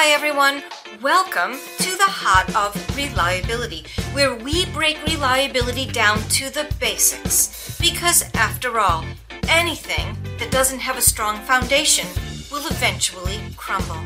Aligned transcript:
Hi, 0.00 0.14
everyone. 0.14 0.62
Welcome 1.02 1.58
to 1.78 1.96
the 1.96 2.04
Heart 2.04 2.54
of 2.54 2.96
Reliability, 2.96 3.84
where 4.12 4.32
we 4.32 4.64
break 4.66 5.04
reliability 5.04 5.86
down 5.86 6.20
to 6.38 6.50
the 6.50 6.72
basics. 6.78 7.76
Because, 7.80 8.22
after 8.32 8.78
all, 8.78 9.04
anything 9.48 10.16
that 10.38 10.52
doesn't 10.52 10.78
have 10.78 10.96
a 10.96 11.02
strong 11.02 11.40
foundation 11.40 12.06
will 12.48 12.64
eventually 12.68 13.40
crumble. 13.56 14.00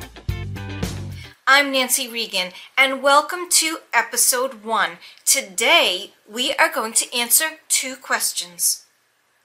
I'm 1.46 1.71
Nancy 1.71 2.09
Regan, 2.09 2.53
and 2.79 3.03
welcome 3.03 3.50
to 3.50 3.81
episode 3.93 4.64
one. 4.64 4.93
Today, 5.27 6.14
we 6.27 6.54
are 6.54 6.72
going 6.72 6.95
to 6.95 7.14
answer 7.14 7.59
two 7.68 7.96
questions. 7.96 8.86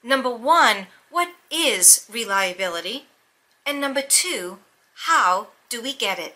Number 0.02 0.30
one, 0.30 0.86
what 1.10 1.28
is 1.50 2.06
reliability? 2.10 3.04
And 3.66 3.82
number 3.82 4.00
two, 4.00 4.60
how 4.94 5.48
do 5.68 5.82
we 5.82 5.92
get 5.92 6.18
it? 6.18 6.34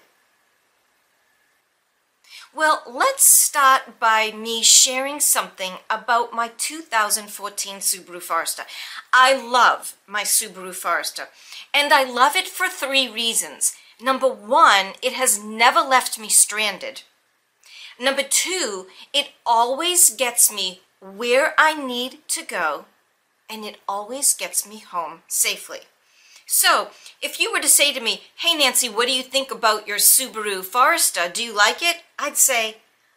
Well, 2.54 2.82
let's 2.86 3.24
start 3.24 3.98
by 3.98 4.30
me 4.30 4.62
sharing 4.62 5.20
something 5.20 5.72
about 5.88 6.34
my 6.34 6.50
2014 6.58 7.76
Subaru 7.76 8.20
Forester. 8.20 8.64
I 9.10 9.32
love 9.34 9.96
my 10.06 10.22
Subaru 10.22 10.74
Forester, 10.74 11.28
and 11.72 11.94
I 11.94 12.04
love 12.04 12.36
it 12.36 12.46
for 12.46 12.68
three 12.68 13.08
reasons. 13.08 13.74
Number 14.02 14.28
one, 14.28 14.92
it 15.00 15.14
has 15.14 15.42
never 15.42 15.80
left 15.80 16.18
me 16.18 16.28
stranded. 16.28 17.02
Number 17.98 18.22
two, 18.22 18.88
it 19.14 19.30
always 19.46 20.10
gets 20.10 20.52
me 20.52 20.82
where 21.00 21.54
I 21.56 21.72
need 21.72 22.18
to 22.28 22.44
go, 22.44 22.84
and 23.48 23.64
it 23.64 23.78
always 23.88 24.34
gets 24.34 24.68
me 24.68 24.80
home 24.80 25.22
safely. 25.26 25.80
So, 26.54 26.88
if 27.22 27.40
you 27.40 27.50
were 27.50 27.60
to 27.60 27.66
say 27.66 27.94
to 27.94 28.00
me, 28.00 28.20
Hey 28.36 28.54
Nancy, 28.54 28.86
what 28.86 29.06
do 29.06 29.14
you 29.14 29.22
think 29.22 29.50
about 29.50 29.88
your 29.88 29.96
Subaru 29.96 30.62
Forester? 30.62 31.30
Do 31.32 31.42
you 31.42 31.56
like 31.56 31.80
it? 31.80 32.02
I'd 32.18 32.36
say, 32.36 32.76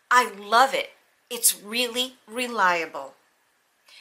I 0.10 0.32
love 0.32 0.74
it. 0.74 0.92
It's 1.30 1.62
really 1.62 2.14
reliable. 2.28 3.16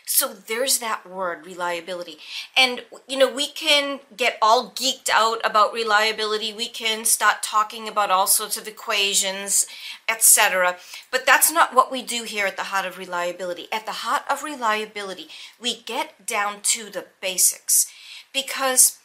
So 0.07 0.33
there's 0.33 0.79
that 0.79 1.05
word, 1.05 1.45
reliability. 1.47 2.19
And, 2.57 2.85
you 3.09 3.19
know, 3.19 3.29
we 3.29 3.49
can 3.49 3.99
get 4.17 4.39
all 4.41 4.71
geeked 4.71 5.11
out 5.13 5.41
about 5.43 5.73
reliability. 5.73 6.53
We 6.53 6.69
can 6.69 7.05
start 7.05 7.43
talking 7.43 7.89
about 7.89 8.13
all 8.13 8.29
sorts 8.29 8.57
of 8.57 8.69
equations, 8.69 9.67
etc. 10.09 10.77
But 11.11 11.27
that's 11.27 11.51
not 11.51 11.75
what 11.75 11.91
we 11.91 12.03
do 12.03 12.23
here 12.23 12.47
at 12.47 12.57
the 12.57 12.65
heart 12.65 12.87
of 12.87 12.99
reliability. 12.99 13.67
At 13.73 13.85
the 13.85 14.05
heart 14.07 14.23
of 14.31 14.45
reliability, 14.45 15.27
we 15.59 15.75
get 15.75 16.25
down 16.25 16.61
to 16.63 16.89
the 16.89 17.07
basics. 17.21 17.91
Because 18.33 18.99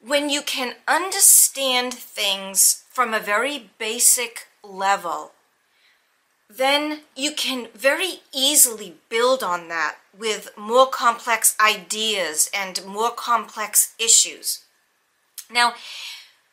when 0.00 0.28
you 0.28 0.42
can 0.42 0.74
understand 0.86 1.94
things 1.94 2.84
from 2.90 3.12
a 3.12 3.20
very 3.20 3.70
basic 3.78 4.46
level, 4.62 5.32
then 6.48 7.00
you 7.16 7.32
can 7.32 7.68
very 7.74 8.20
easily 8.32 8.96
build 9.08 9.42
on 9.42 9.68
that 9.68 9.96
with 10.16 10.50
more 10.56 10.86
complex 10.86 11.56
ideas 11.60 12.48
and 12.54 12.84
more 12.86 13.10
complex 13.10 13.94
issues. 13.98 14.64
Now, 15.50 15.74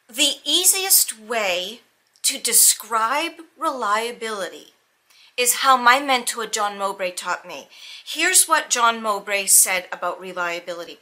the 0.08 0.36
easiest 0.46 1.20
way 1.20 1.82
to 2.24 2.40
describe 2.40 3.34
reliability 3.58 4.74
is 5.38 5.56
how 5.56 5.78
my 5.78 6.00
mentor 6.00 6.46
John 6.46 6.78
Moubray 6.78 7.16
taught 7.16 7.48
me. 7.48 7.68
Here's 8.06 8.46
what 8.46 8.70
John 8.70 9.02
Moubray 9.02 9.50
said 9.50 9.88
about 9.92 10.20
reliability. 10.20 11.00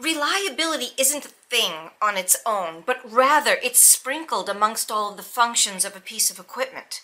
Reliability 0.00 0.88
isn't 0.98 1.24
a 1.24 1.28
thing 1.28 1.90
on 2.02 2.16
its 2.16 2.36
own, 2.44 2.82
but 2.84 3.00
rather 3.10 3.56
it's 3.62 3.82
sprinkled 3.82 4.48
amongst 4.48 4.90
all 4.90 5.10
of 5.10 5.16
the 5.16 5.22
functions 5.22 5.84
of 5.84 5.96
a 5.96 6.00
piece 6.00 6.30
of 6.30 6.38
equipment. 6.38 7.02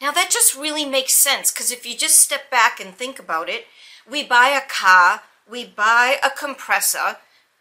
Now 0.00 0.12
that 0.12 0.30
just 0.30 0.56
really 0.56 0.84
makes 0.84 1.14
sense 1.14 1.50
because 1.50 1.72
if 1.72 1.84
you 1.84 1.96
just 1.96 2.18
step 2.18 2.50
back 2.50 2.80
and 2.80 2.94
think 2.94 3.18
about 3.18 3.48
it, 3.48 3.66
we 4.08 4.22
buy 4.22 4.48
a 4.48 4.60
car, 4.68 5.22
we 5.50 5.64
buy 5.64 6.18
a 6.22 6.30
compressor, 6.30 7.16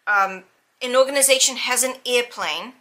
um, 0.05 0.43
an 0.81 0.95
organization 0.95 1.55
has 1.57 1.83
an 1.83 1.95
airplane 2.05 2.73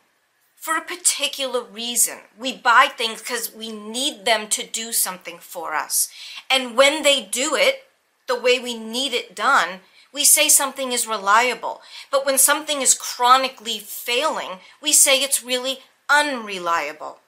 for 0.56 0.76
a 0.76 0.82
particular 0.82 1.62
reason. 1.62 2.18
We 2.38 2.56
buy 2.56 2.88
things 2.94 3.20
because 3.20 3.54
we 3.54 3.72
need 3.72 4.26
them 4.26 4.48
to 4.48 4.66
do 4.66 4.92
something 4.92 5.38
for 5.38 5.74
us. 5.74 6.10
And 6.50 6.76
when 6.76 7.02
they 7.02 7.22
do 7.22 7.54
it 7.54 7.84
the 8.26 8.38
way 8.38 8.58
we 8.58 8.78
need 8.78 9.14
it 9.14 9.34
done, 9.34 9.80
we 10.12 10.24
say 10.24 10.48
something 10.48 10.92
is 10.92 11.06
reliable. 11.06 11.82
But 12.10 12.26
when 12.26 12.38
something 12.38 12.82
is 12.82 12.94
chronically 12.94 13.78
failing, 13.78 14.58
we 14.82 14.92
say 14.92 15.22
it's 15.22 15.42
really 15.42 15.78
unreliable. 16.08 17.18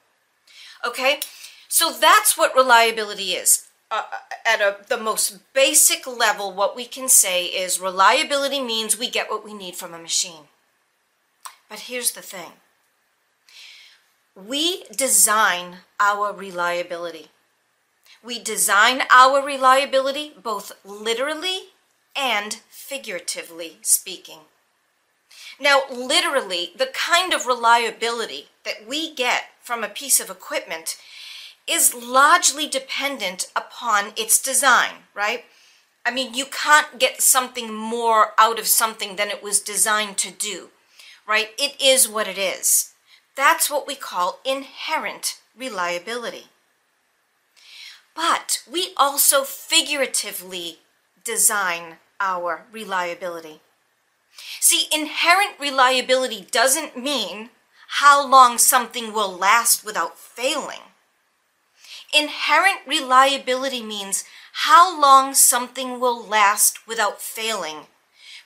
Okay? 0.85 1.19
So 1.67 1.91
that's 1.91 2.37
what 2.37 2.55
reliability 2.55 3.31
is. 3.31 3.67
Uh, 3.89 4.03
at 4.45 4.59
a, 4.59 4.77
the 4.89 4.97
most 4.97 5.53
basic 5.53 6.05
level, 6.07 6.51
what 6.51 6.75
we 6.75 6.85
can 6.85 7.07
say 7.07 7.45
is 7.45 7.79
reliability 7.79 8.61
means 8.61 8.97
we 8.97 9.09
get 9.09 9.29
what 9.29 9.45
we 9.45 9.53
need 9.53 9.75
from 9.75 9.93
a 9.93 9.99
machine. 9.99 10.45
But 11.69 11.81
here's 11.81 12.11
the 12.11 12.21
thing 12.21 12.53
we 14.35 14.83
design 14.85 15.77
our 15.99 16.33
reliability. 16.33 17.29
We 18.23 18.39
design 18.39 19.03
our 19.11 19.45
reliability 19.45 20.33
both 20.41 20.71
literally 20.83 21.72
and 22.15 22.61
figuratively 22.69 23.77
speaking. 23.81 24.39
Now, 25.59 25.83
literally, 25.91 26.71
the 26.75 26.87
kind 26.87 27.33
of 27.33 27.45
reliability 27.45 28.47
that 28.65 28.87
we 28.87 29.13
get 29.13 29.45
from 29.61 29.83
a 29.83 29.89
piece 29.89 30.19
of 30.19 30.29
equipment 30.29 30.97
is 31.67 31.93
largely 31.93 32.67
dependent 32.67 33.47
upon 33.55 34.11
its 34.17 34.41
design, 34.41 35.05
right? 35.13 35.45
I 36.05 36.11
mean, 36.11 36.33
you 36.33 36.45
can't 36.45 36.99
get 36.99 37.21
something 37.21 37.73
more 37.73 38.33
out 38.37 38.59
of 38.59 38.67
something 38.67 39.15
than 39.15 39.29
it 39.29 39.41
was 39.41 39.61
designed 39.61 40.17
to 40.17 40.31
do, 40.31 40.69
right? 41.27 41.49
It 41.57 41.79
is 41.81 42.09
what 42.09 42.27
it 42.27 42.37
is. 42.37 42.93
That's 43.35 43.69
what 43.69 43.87
we 43.87 43.95
call 43.95 44.39
inherent 44.43 45.39
reliability. 45.57 46.47
But 48.15 48.61
we 48.69 48.93
also 48.97 49.43
figuratively 49.43 50.79
design 51.23 51.97
our 52.23 52.63
reliability. 52.71 53.59
See, 54.59 54.87
inherent 54.91 55.59
reliability 55.59 56.47
doesn't 56.49 56.97
mean 56.97 57.49
how 57.99 58.25
long 58.25 58.57
something 58.57 59.13
will 59.13 59.31
last 59.31 59.85
without 59.85 60.17
failing. 60.17 60.79
Inherent 62.13 62.79
reliability 62.87 63.83
means 63.83 64.23
how 64.67 64.99
long 64.99 65.33
something 65.33 65.99
will 65.99 66.25
last 66.25 66.87
without 66.87 67.21
failing, 67.21 67.87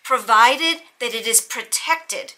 provided 0.04 0.82
that 1.00 1.14
it 1.14 1.28
is 1.28 1.40
protected 1.42 2.34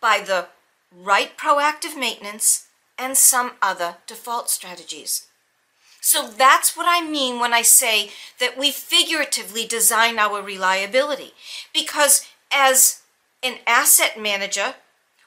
by 0.00 0.20
the 0.20 0.48
right 0.92 1.36
proactive 1.38 1.98
maintenance 1.98 2.66
and 2.98 3.16
some 3.16 3.52
other 3.62 3.96
default 4.06 4.50
strategies. 4.50 5.27
So 6.00 6.28
that's 6.28 6.76
what 6.76 6.86
I 6.88 7.06
mean 7.06 7.40
when 7.40 7.52
I 7.52 7.62
say 7.62 8.10
that 8.40 8.56
we 8.56 8.70
figuratively 8.70 9.66
design 9.66 10.18
our 10.18 10.42
reliability. 10.42 11.32
Because 11.74 12.26
as 12.52 13.02
an 13.42 13.58
asset 13.66 14.20
manager 14.20 14.74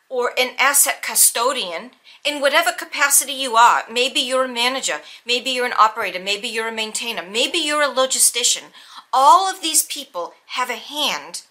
or 0.09 0.31
an 0.37 0.55
asset 0.57 1.01
custodian, 1.01 1.91
in 2.23 2.41
whatever 2.41 2.71
capacity 2.71 3.33
you 3.33 3.55
are. 3.55 3.83
Maybe 3.91 4.19
you're 4.19 4.45
a 4.45 4.49
manager, 4.49 5.01
maybe 5.25 5.49
you're 5.51 5.65
an 5.65 5.73
operator, 5.77 6.19
maybe 6.19 6.47
you're 6.47 6.67
a 6.67 6.71
maintainer, 6.71 7.23
maybe 7.23 7.57
you're 7.57 7.81
a 7.81 7.93
logistician. 7.93 8.65
All 9.11 9.49
of 9.49 9.61
these 9.61 9.83
people 9.83 10.33
have 10.47 10.69
a 10.69 10.75
hand 10.75 11.43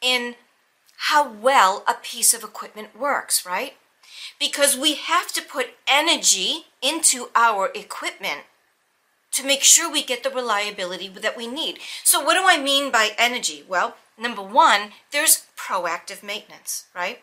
in 0.00 0.34
how 1.08 1.30
well 1.30 1.84
a 1.86 1.94
piece 1.94 2.32
of 2.32 2.42
equipment 2.42 2.98
works, 2.98 3.44
right? 3.44 3.74
Because 4.40 4.76
we 4.76 4.94
have 4.94 5.32
to 5.32 5.42
put 5.42 5.74
energy 5.86 6.66
into 6.82 7.28
our 7.34 7.70
equipment 7.74 8.42
to 9.36 9.46
make 9.46 9.62
sure 9.62 9.90
we 9.90 10.02
get 10.02 10.22
the 10.22 10.30
reliability 10.30 11.08
that 11.08 11.36
we 11.36 11.46
need. 11.46 11.78
So, 12.02 12.24
what 12.24 12.34
do 12.34 12.42
I 12.44 12.60
mean 12.62 12.90
by 12.90 13.10
energy? 13.18 13.62
Well, 13.68 13.96
number 14.18 14.42
one, 14.42 14.92
there's 15.12 15.44
proactive 15.56 16.22
maintenance, 16.22 16.86
right? 16.94 17.20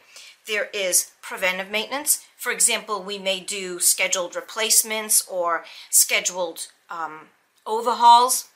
There 0.47 0.69
is 0.73 1.11
preventive 1.21 1.71
maintenance. 1.71 2.23
For 2.37 2.51
example, 2.51 3.01
we 3.01 3.17
may 3.17 3.39
do 3.39 3.79
scheduled 3.79 4.35
replacements 4.35 5.25
or 5.27 5.65
scheduled 5.89 6.67
um, 6.89 7.29
overhauls. 7.65 8.49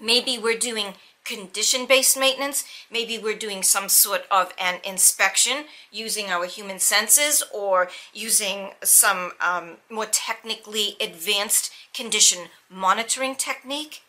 Maybe 0.00 0.38
we're 0.38 0.58
doing 0.58 0.94
condition 1.24 1.86
based 1.86 2.18
maintenance. 2.18 2.64
Maybe 2.90 3.18
we're 3.18 3.36
doing 3.36 3.62
some 3.62 3.88
sort 3.88 4.24
of 4.30 4.52
an 4.58 4.80
inspection 4.84 5.64
using 5.90 6.26
our 6.26 6.46
human 6.46 6.78
senses 6.78 7.42
or 7.52 7.88
using 8.12 8.70
some 8.82 9.32
um, 9.40 9.76
more 9.90 10.06
technically 10.06 10.96
advanced 11.00 11.72
condition 11.94 12.48
monitoring 12.70 13.34
technique. 13.36 14.02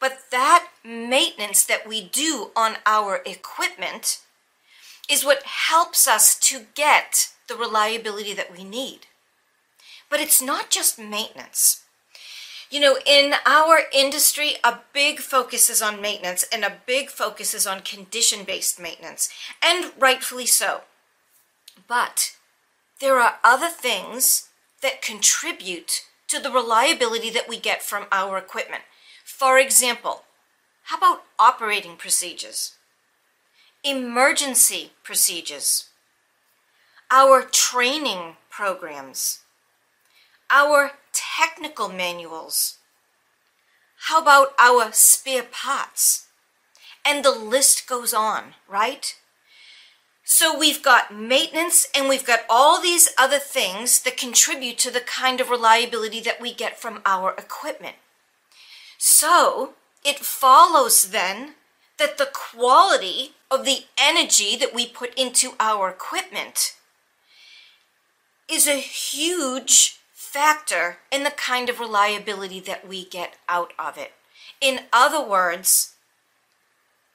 But 0.00 0.18
that 0.30 0.68
maintenance 0.84 1.64
that 1.64 1.86
we 1.88 2.02
do 2.02 2.50
on 2.54 2.76
our 2.86 3.20
equipment 3.26 4.20
is 5.08 5.24
what 5.24 5.42
helps 5.42 6.06
us 6.06 6.38
to 6.38 6.66
get 6.74 7.30
the 7.48 7.56
reliability 7.56 8.34
that 8.34 8.56
we 8.56 8.62
need. 8.62 9.06
But 10.10 10.20
it's 10.20 10.40
not 10.40 10.70
just 10.70 10.98
maintenance. 10.98 11.84
You 12.70 12.80
know, 12.80 12.98
in 13.06 13.34
our 13.46 13.80
industry, 13.94 14.56
a 14.62 14.80
big 14.92 15.20
focus 15.20 15.70
is 15.70 15.80
on 15.80 16.02
maintenance 16.02 16.44
and 16.52 16.64
a 16.64 16.76
big 16.86 17.08
focus 17.08 17.54
is 17.54 17.66
on 17.66 17.80
condition 17.80 18.44
based 18.44 18.78
maintenance, 18.78 19.30
and 19.62 19.92
rightfully 19.98 20.46
so. 20.46 20.82
But 21.86 22.32
there 23.00 23.18
are 23.20 23.36
other 23.42 23.68
things 23.70 24.48
that 24.82 25.00
contribute 25.00 26.04
to 26.28 26.38
the 26.38 26.50
reliability 26.50 27.30
that 27.30 27.48
we 27.48 27.58
get 27.58 27.82
from 27.82 28.06
our 28.12 28.36
equipment. 28.36 28.82
For 29.24 29.58
example, 29.58 30.24
how 30.84 30.98
about 30.98 31.22
operating 31.38 31.96
procedures? 31.96 32.74
Emergency 33.82 34.92
procedures? 35.02 35.86
Our 37.10 37.42
training 37.42 38.36
programs? 38.50 39.40
Our 40.50 40.92
technical 41.38 41.88
manuals? 41.88 42.78
How 44.06 44.20
about 44.22 44.54
our 44.58 44.92
spare 44.92 45.42
parts? 45.42 46.26
And 47.04 47.24
the 47.24 47.30
list 47.30 47.88
goes 47.88 48.14
on, 48.14 48.54
right? 48.68 49.14
So 50.24 50.56
we've 50.56 50.82
got 50.82 51.14
maintenance 51.14 51.86
and 51.94 52.08
we've 52.08 52.26
got 52.26 52.40
all 52.50 52.80
these 52.80 53.08
other 53.18 53.38
things 53.38 54.02
that 54.02 54.16
contribute 54.16 54.78
to 54.78 54.90
the 54.90 55.00
kind 55.00 55.40
of 55.40 55.48
reliability 55.48 56.20
that 56.20 56.40
we 56.40 56.52
get 56.52 56.78
from 56.78 57.00
our 57.06 57.34
equipment. 57.38 57.96
So 58.98 59.72
it 60.04 60.18
follows 60.18 61.10
then 61.10 61.54
that 61.98 62.18
the 62.18 62.28
quality 62.32 63.32
of 63.50 63.64
the 63.64 63.84
energy 63.98 64.54
that 64.56 64.74
we 64.74 64.86
put 64.86 65.18
into 65.18 65.52
our 65.58 65.88
equipment 65.88 66.74
is 68.50 68.68
a 68.68 68.78
huge 68.78 69.97
factor 70.32 70.98
in 71.10 71.24
the 71.24 71.30
kind 71.30 71.70
of 71.70 71.80
reliability 71.80 72.60
that 72.60 72.86
we 72.86 73.04
get 73.04 73.36
out 73.48 73.72
of 73.78 73.96
it. 73.96 74.12
In 74.60 74.80
other 74.92 75.26
words, 75.26 75.94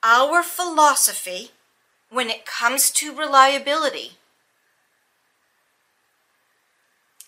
our 0.01 0.41
philosophy 0.41 1.51
when 2.09 2.29
it 2.29 2.45
comes 2.45 2.89
to 2.91 3.15
reliability 3.15 4.13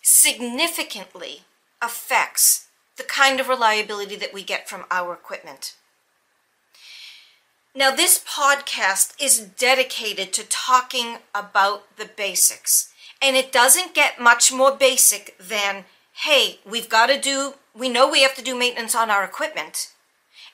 significantly 0.01 1.41
affects 1.81 2.67
the 2.97 3.03
kind 3.03 3.39
of 3.39 3.47
reliability 3.47 4.15
that 4.15 4.33
we 4.33 4.43
get 4.43 4.67
from 4.67 4.85
our 4.89 5.13
equipment. 5.13 5.75
Now, 7.75 7.91
this 7.93 8.23
podcast 8.23 9.13
is 9.21 9.39
dedicated 9.39 10.31
to 10.33 10.47
talking 10.47 11.17
about 11.33 11.97
the 11.97 12.05
basics, 12.05 12.93
and 13.21 13.35
it 13.35 13.51
doesn't 13.51 13.93
get 13.93 14.19
much 14.19 14.51
more 14.51 14.75
basic 14.75 15.37
than 15.37 15.85
hey, 16.23 16.59
we've 16.65 16.87
got 16.87 17.07
to 17.07 17.19
do, 17.19 17.55
we 17.77 17.89
know 17.89 18.09
we 18.09 18.21
have 18.21 18.35
to 18.35 18.41
do 18.41 18.57
maintenance 18.57 18.95
on 18.95 19.11
our 19.11 19.23
equipment, 19.23 19.91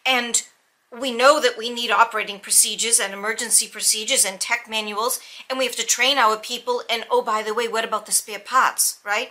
and 0.04 0.44
we 0.92 1.12
know 1.12 1.40
that 1.40 1.58
we 1.58 1.70
need 1.70 1.92
operating 1.92 2.40
procedures 2.40 3.00
and 3.00 3.14
emergency 3.14 3.68
procedures 3.68 4.26
and 4.26 4.40
tech 4.42 4.68
manuals, 4.70 5.20
and 5.50 5.58
we 5.58 5.66
have 5.66 5.76
to 5.76 5.86
train 5.86 6.18
our 6.18 6.36
people. 6.36 6.82
And 6.90 7.06
oh, 7.10 7.22
by 7.22 7.44
the 7.44 7.54
way, 7.54 7.68
what 7.68 7.86
about 7.86 8.06
the 8.06 8.12
spare 8.12 8.40
parts, 8.40 9.00
right? 9.06 9.30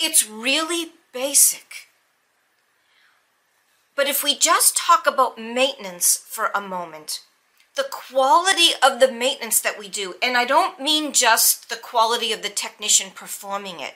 It's 0.00 0.28
really 0.28 0.92
basic. 1.12 1.88
But 3.94 4.08
if 4.08 4.24
we 4.24 4.36
just 4.36 4.76
talk 4.76 5.06
about 5.06 5.38
maintenance 5.38 6.16
for 6.16 6.50
a 6.54 6.60
moment, 6.60 7.20
the 7.78 7.84
quality 7.84 8.70
of 8.82 8.98
the 8.98 9.10
maintenance 9.10 9.60
that 9.60 9.78
we 9.78 9.88
do, 9.88 10.16
and 10.20 10.36
I 10.36 10.44
don't 10.44 10.80
mean 10.80 11.12
just 11.12 11.70
the 11.70 11.76
quality 11.76 12.32
of 12.32 12.42
the 12.42 12.48
technician 12.48 13.12
performing 13.14 13.78
it, 13.78 13.94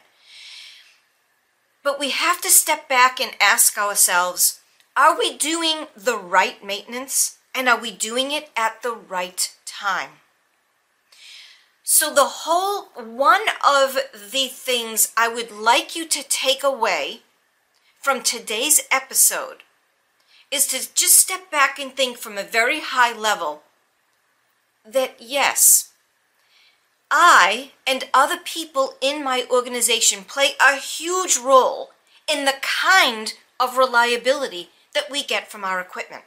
but 1.82 1.99
we 1.99 2.11
have 2.11 2.40
to 2.43 2.49
step 2.49 2.88
back 2.88 3.20
and 3.20 3.32
ask 3.40 3.76
ourselves 3.76 4.61
are 4.96 5.19
we 5.19 5.37
doing 5.37 5.88
the 5.96 6.17
right 6.17 6.64
maintenance 6.64 7.38
and 7.55 7.69
are 7.69 7.81
we 7.81 7.90
doing 7.90 8.31
it 8.31 8.50
at 8.56 8.82
the 8.82 8.93
right 8.93 9.52
time? 9.67 10.11
So, 11.82 12.14
the 12.14 12.44
whole 12.44 12.85
one 12.94 13.46
of 13.67 13.99
the 14.12 14.46
things 14.46 15.12
I 15.17 15.26
would 15.26 15.50
like 15.50 15.96
you 15.96 16.06
to 16.06 16.23
take 16.23 16.62
away 16.62 17.23
from 18.00 18.23
today's 18.23 18.81
episode 18.93 19.64
is 20.52 20.69
to 20.69 20.94
just 20.94 21.19
step 21.19 21.50
back 21.50 21.81
and 21.81 21.93
think 21.93 22.19
from 22.19 22.38
a 22.38 22.44
very 22.44 22.78
high 22.78 23.12
level 23.12 23.62
that 24.84 25.17
yes, 25.19 25.93
I 27.11 27.73
and 27.87 28.08
other 28.14 28.38
people 28.38 28.94
in 29.00 29.23
my 29.23 29.46
organization 29.50 30.25
play 30.25 30.50
a 30.61 30.76
huge 30.76 31.37
role 31.37 31.90
in 32.31 32.44
the 32.44 32.55
kind 32.62 33.34
of 33.61 33.76
reliability 33.76 34.70
that 34.94 35.11
we 35.11 35.23
get 35.23 35.50
from 35.50 35.64
our 35.64 35.81
equipment. 35.81 36.25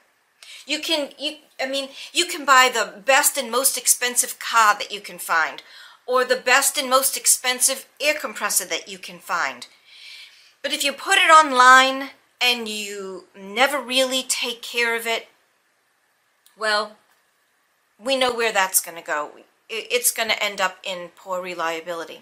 You 0.65 0.79
can 0.79 1.11
you 1.17 1.37
I 1.59 1.67
mean, 1.67 1.89
you 2.13 2.25
can 2.25 2.45
buy 2.45 2.69
the 2.73 3.01
best 3.01 3.37
and 3.37 3.49
most 3.49 3.77
expensive 3.77 4.39
car 4.39 4.77
that 4.77 4.91
you 4.91 5.01
can 5.01 5.17
find 5.17 5.63
or 6.05 6.23
the 6.23 6.35
best 6.35 6.77
and 6.77 6.89
most 6.89 7.17
expensive 7.17 7.87
air 7.99 8.13
compressor 8.13 8.65
that 8.65 8.87
you 8.87 8.97
can 8.97 9.19
find. 9.19 9.67
But 10.61 10.73
if 10.73 10.83
you 10.83 10.93
put 10.93 11.17
it 11.17 11.31
online 11.31 12.09
and 12.39 12.67
you 12.67 13.25
never 13.35 13.79
really 13.79 14.23
take 14.23 14.61
care 14.61 14.95
of 14.95 15.07
it, 15.07 15.27
well, 16.57 16.97
we 18.03 18.15
know 18.15 18.33
where 18.33 18.51
that's 18.51 18.81
going 18.81 18.97
to 18.97 19.03
go. 19.03 19.31
It's 19.69 20.11
going 20.11 20.29
to 20.29 20.43
end 20.43 20.61
up 20.61 20.77
in 20.83 21.09
poor 21.15 21.41
reliability. 21.41 22.21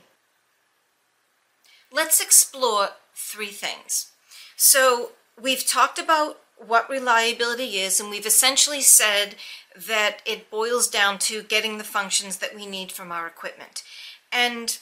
Let's 1.91 2.21
explore 2.21 2.89
three 3.15 3.51
things. 3.51 4.11
So, 4.55 5.11
we've 5.39 5.65
talked 5.65 5.99
about 5.99 6.39
what 6.57 6.89
reliability 6.89 7.77
is, 7.77 7.99
and 7.99 8.09
we've 8.09 8.25
essentially 8.25 8.81
said 8.81 9.35
that 9.75 10.21
it 10.25 10.49
boils 10.49 10.87
down 10.87 11.17
to 11.19 11.43
getting 11.43 11.77
the 11.77 11.83
functions 11.83 12.37
that 12.37 12.55
we 12.55 12.65
need 12.65 12.91
from 12.91 13.11
our 13.11 13.27
equipment. 13.27 13.83
And 14.31 14.77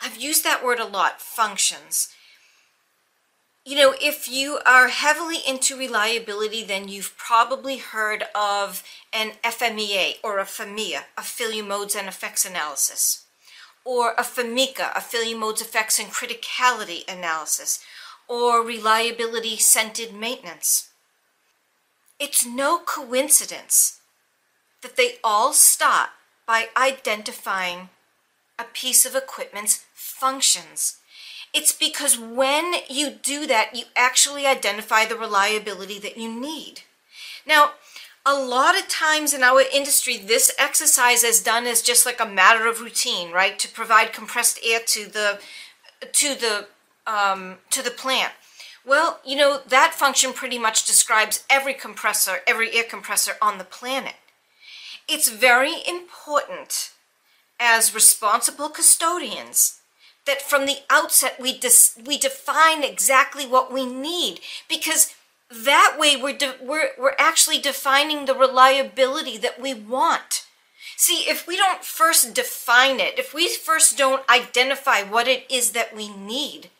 I've 0.00 0.16
used 0.16 0.44
that 0.44 0.64
word 0.64 0.78
a 0.78 0.86
lot 0.86 1.20
functions. 1.20 2.08
You 3.64 3.76
know, 3.76 3.94
if 4.00 4.28
you 4.28 4.58
are 4.66 4.88
heavily 4.88 5.38
into 5.46 5.78
reliability, 5.78 6.64
then 6.64 6.88
you've 6.88 7.16
probably 7.16 7.78
heard 7.78 8.24
of 8.34 8.82
an 9.12 9.34
FMEA 9.44 10.16
or 10.24 10.40
a 10.40 10.44
FMEA, 10.44 11.02
a 11.16 11.22
failure 11.22 11.62
modes 11.62 11.94
and 11.94 12.08
effects 12.08 12.44
analysis, 12.44 13.24
or 13.84 14.14
a 14.14 14.24
FMECA, 14.24 14.96
a 14.96 15.00
failure 15.00 15.38
modes, 15.38 15.62
effects, 15.62 16.00
and 16.00 16.08
criticality 16.08 17.06
analysis, 17.08 17.84
or 18.26 18.62
reliability 18.62 19.56
centered 19.56 20.12
maintenance. 20.12 20.88
It's 22.18 22.44
no 22.44 22.80
coincidence 22.80 24.00
that 24.82 24.96
they 24.96 25.18
all 25.22 25.52
start 25.52 26.10
by 26.46 26.68
identifying 26.76 27.90
a 28.58 28.64
piece 28.64 29.06
of 29.06 29.14
equipment's 29.14 29.84
functions. 29.94 30.96
It's 31.52 31.72
because 31.72 32.18
when 32.18 32.74
you 32.88 33.10
do 33.10 33.46
that, 33.46 33.76
you 33.76 33.84
actually 33.94 34.46
identify 34.46 35.04
the 35.04 35.16
reliability 35.16 35.98
that 35.98 36.16
you 36.16 36.32
need. 36.32 36.80
Now, 37.46 37.72
a 38.24 38.34
lot 38.34 38.78
of 38.78 38.88
times 38.88 39.34
in 39.34 39.42
our 39.42 39.62
industry, 39.72 40.16
this 40.16 40.54
exercise 40.58 41.24
is 41.24 41.42
done 41.42 41.66
as 41.66 41.82
just 41.82 42.06
like 42.06 42.20
a 42.20 42.26
matter 42.26 42.66
of 42.66 42.80
routine, 42.80 43.32
right? 43.32 43.58
To 43.58 43.68
provide 43.68 44.12
compressed 44.12 44.60
air 44.64 44.80
to 44.86 45.06
the 45.06 45.40
to 46.12 46.34
the 46.34 46.66
um, 47.06 47.58
to 47.70 47.82
the 47.82 47.90
plant. 47.90 48.32
Well, 48.84 49.20
you 49.24 49.36
know, 49.36 49.60
that 49.68 49.94
function 49.94 50.32
pretty 50.32 50.58
much 50.58 50.86
describes 50.86 51.44
every 51.50 51.74
compressor, 51.74 52.38
every 52.46 52.72
air 52.74 52.84
compressor 52.88 53.32
on 53.40 53.58
the 53.58 53.64
planet. 53.64 54.14
It's 55.08 55.28
very 55.28 55.74
important 55.86 56.92
as 57.60 57.94
responsible 57.94 58.68
custodians 58.68 59.81
that 60.26 60.42
from 60.42 60.66
the 60.66 60.78
outset 60.88 61.36
we, 61.40 61.58
dis- 61.58 61.98
we 62.04 62.18
define 62.18 62.84
exactly 62.84 63.46
what 63.46 63.72
we 63.72 63.86
need 63.86 64.40
because 64.68 65.14
that 65.50 65.96
way 65.98 66.16
we're, 66.16 66.36
de- 66.36 66.56
we're, 66.60 66.90
we're 66.98 67.16
actually 67.18 67.58
defining 67.58 68.24
the 68.24 68.34
reliability 68.34 69.36
that 69.38 69.60
we 69.60 69.74
want. 69.74 70.46
See, 70.96 71.24
if 71.28 71.46
we 71.46 71.56
don't 71.56 71.84
first 71.84 72.34
define 72.34 73.00
it, 73.00 73.18
if 73.18 73.34
we 73.34 73.48
first 73.48 73.98
don't 73.98 74.28
identify 74.28 75.02
what 75.02 75.28
it 75.28 75.44
is 75.50 75.72
that 75.72 75.94
we 75.94 76.08
need, 76.08 76.70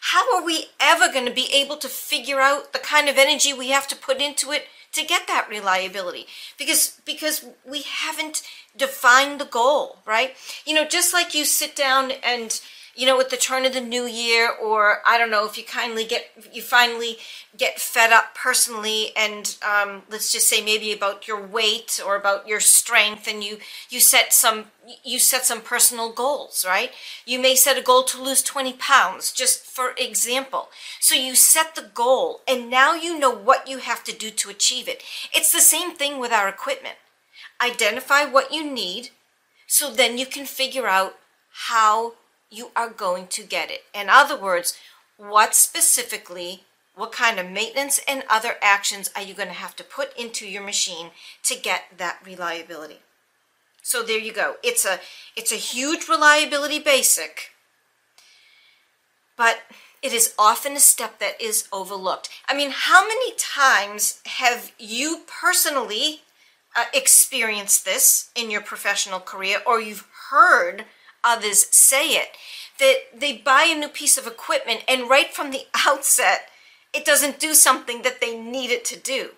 how 0.00 0.36
are 0.36 0.44
we 0.44 0.66
ever 0.80 1.12
going 1.12 1.26
to 1.26 1.32
be 1.32 1.52
able 1.52 1.76
to 1.76 1.88
figure 1.88 2.40
out 2.40 2.72
the 2.72 2.78
kind 2.78 3.08
of 3.08 3.18
energy 3.18 3.52
we 3.52 3.68
have 3.68 3.86
to 3.88 3.96
put 3.96 4.20
into 4.20 4.50
it 4.50 4.64
to 4.92 5.04
get 5.04 5.26
that 5.28 5.48
reliability 5.48 6.26
because 6.58 7.00
because 7.04 7.44
we 7.64 7.82
haven't 7.82 8.42
defined 8.76 9.40
the 9.40 9.44
goal 9.44 9.98
right 10.04 10.34
you 10.66 10.74
know 10.74 10.84
just 10.84 11.14
like 11.14 11.34
you 11.34 11.44
sit 11.44 11.76
down 11.76 12.10
and 12.24 12.60
you 12.94 13.06
know, 13.06 13.20
at 13.20 13.30
the 13.30 13.36
turn 13.36 13.64
of 13.64 13.72
the 13.72 13.80
new 13.80 14.04
year, 14.04 14.50
or 14.50 14.98
I 15.06 15.18
don't 15.18 15.30
know 15.30 15.46
if 15.46 15.56
you 15.56 15.64
kindly 15.64 16.04
get 16.04 16.26
you 16.52 16.62
finally 16.62 17.18
get 17.56 17.80
fed 17.80 18.12
up 18.12 18.34
personally, 18.34 19.12
and 19.16 19.56
um, 19.62 20.02
let's 20.10 20.32
just 20.32 20.48
say 20.48 20.62
maybe 20.62 20.92
about 20.92 21.28
your 21.28 21.44
weight 21.44 22.00
or 22.04 22.16
about 22.16 22.48
your 22.48 22.60
strength, 22.60 23.28
and 23.28 23.42
you 23.44 23.58
you 23.88 24.00
set 24.00 24.32
some 24.32 24.66
you 25.04 25.18
set 25.18 25.44
some 25.44 25.60
personal 25.60 26.12
goals, 26.12 26.64
right? 26.66 26.90
You 27.24 27.38
may 27.38 27.54
set 27.54 27.78
a 27.78 27.82
goal 27.82 28.02
to 28.04 28.22
lose 28.22 28.42
20 28.42 28.72
pounds, 28.74 29.32
just 29.32 29.64
for 29.64 29.92
example. 29.96 30.68
So 30.98 31.14
you 31.14 31.36
set 31.36 31.74
the 31.74 31.90
goal, 31.94 32.40
and 32.48 32.68
now 32.68 32.94
you 32.94 33.18
know 33.18 33.30
what 33.30 33.68
you 33.68 33.78
have 33.78 34.02
to 34.04 34.12
do 34.12 34.30
to 34.30 34.50
achieve 34.50 34.88
it. 34.88 35.02
It's 35.32 35.52
the 35.52 35.60
same 35.60 35.94
thing 35.94 36.18
with 36.18 36.32
our 36.32 36.48
equipment. 36.48 36.96
Identify 37.60 38.24
what 38.24 38.52
you 38.52 38.68
need, 38.68 39.10
so 39.66 39.92
then 39.92 40.18
you 40.18 40.26
can 40.26 40.46
figure 40.46 40.86
out 40.86 41.16
how 41.68 42.14
you 42.50 42.70
are 42.74 42.90
going 42.90 43.28
to 43.28 43.42
get 43.42 43.70
it. 43.70 43.84
In 43.94 44.08
other 44.08 44.36
words, 44.36 44.76
what 45.16 45.54
specifically, 45.54 46.64
what 46.94 47.12
kind 47.12 47.38
of 47.38 47.50
maintenance 47.50 48.00
and 48.08 48.24
other 48.28 48.56
actions 48.60 49.10
are 49.14 49.22
you 49.22 49.34
going 49.34 49.48
to 49.48 49.54
have 49.54 49.76
to 49.76 49.84
put 49.84 50.16
into 50.18 50.46
your 50.46 50.62
machine 50.62 51.10
to 51.44 51.56
get 51.56 51.84
that 51.96 52.18
reliability? 52.24 52.98
So 53.82 54.02
there 54.02 54.18
you 54.18 54.32
go. 54.32 54.56
It's 54.62 54.84
a 54.84 55.00
it's 55.36 55.52
a 55.52 55.56
huge 55.56 56.08
reliability 56.08 56.78
basic, 56.78 57.52
but 59.36 59.60
it 60.02 60.12
is 60.12 60.34
often 60.38 60.76
a 60.76 60.80
step 60.80 61.18
that 61.18 61.40
is 61.40 61.68
overlooked. 61.72 62.28
I 62.48 62.54
mean, 62.54 62.70
how 62.72 63.06
many 63.06 63.32
times 63.36 64.20
have 64.26 64.72
you 64.78 65.22
personally 65.26 66.22
uh, 66.76 66.84
experienced 66.94 67.84
this 67.84 68.30
in 68.34 68.50
your 68.50 68.60
professional 68.60 69.20
career 69.20 69.58
or 69.66 69.80
you've 69.80 70.06
heard 70.30 70.84
others 71.24 71.66
say 71.70 72.10
it, 72.10 72.36
that 72.78 72.96
they 73.14 73.36
buy 73.36 73.64
a 73.64 73.78
new 73.78 73.88
piece 73.88 74.16
of 74.16 74.26
equipment 74.26 74.84
and 74.88 75.08
right 75.08 75.32
from 75.32 75.50
the 75.50 75.66
outset, 75.86 76.48
it 76.92 77.04
doesn't 77.04 77.38
do 77.38 77.54
something 77.54 78.02
that 78.02 78.20
they 78.20 78.38
need 78.38 78.70
it 78.70 78.84
to 78.86 78.98
do. 78.98 79.30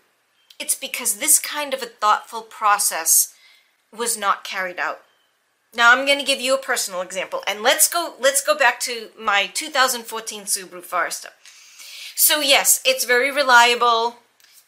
It's 0.58 0.74
because 0.74 1.16
this 1.16 1.38
kind 1.38 1.74
of 1.74 1.82
a 1.82 1.86
thoughtful 1.86 2.42
process 2.42 3.34
was 3.94 4.16
not 4.16 4.44
carried 4.44 4.78
out. 4.78 5.00
Now 5.74 5.92
I'm 5.92 6.06
going 6.06 6.18
to 6.18 6.24
give 6.24 6.40
you 6.40 6.54
a 6.54 6.58
personal 6.58 7.00
example 7.00 7.42
and 7.46 7.62
let's 7.62 7.88
go 7.88 8.14
let's 8.20 8.44
go 8.44 8.56
back 8.56 8.78
to 8.80 9.08
my 9.18 9.50
2014 9.54 10.42
Subaru 10.42 10.82
Forester. 10.82 11.30
So 12.14 12.40
yes, 12.40 12.82
it's 12.84 13.04
very 13.04 13.30
reliable. 13.30 14.16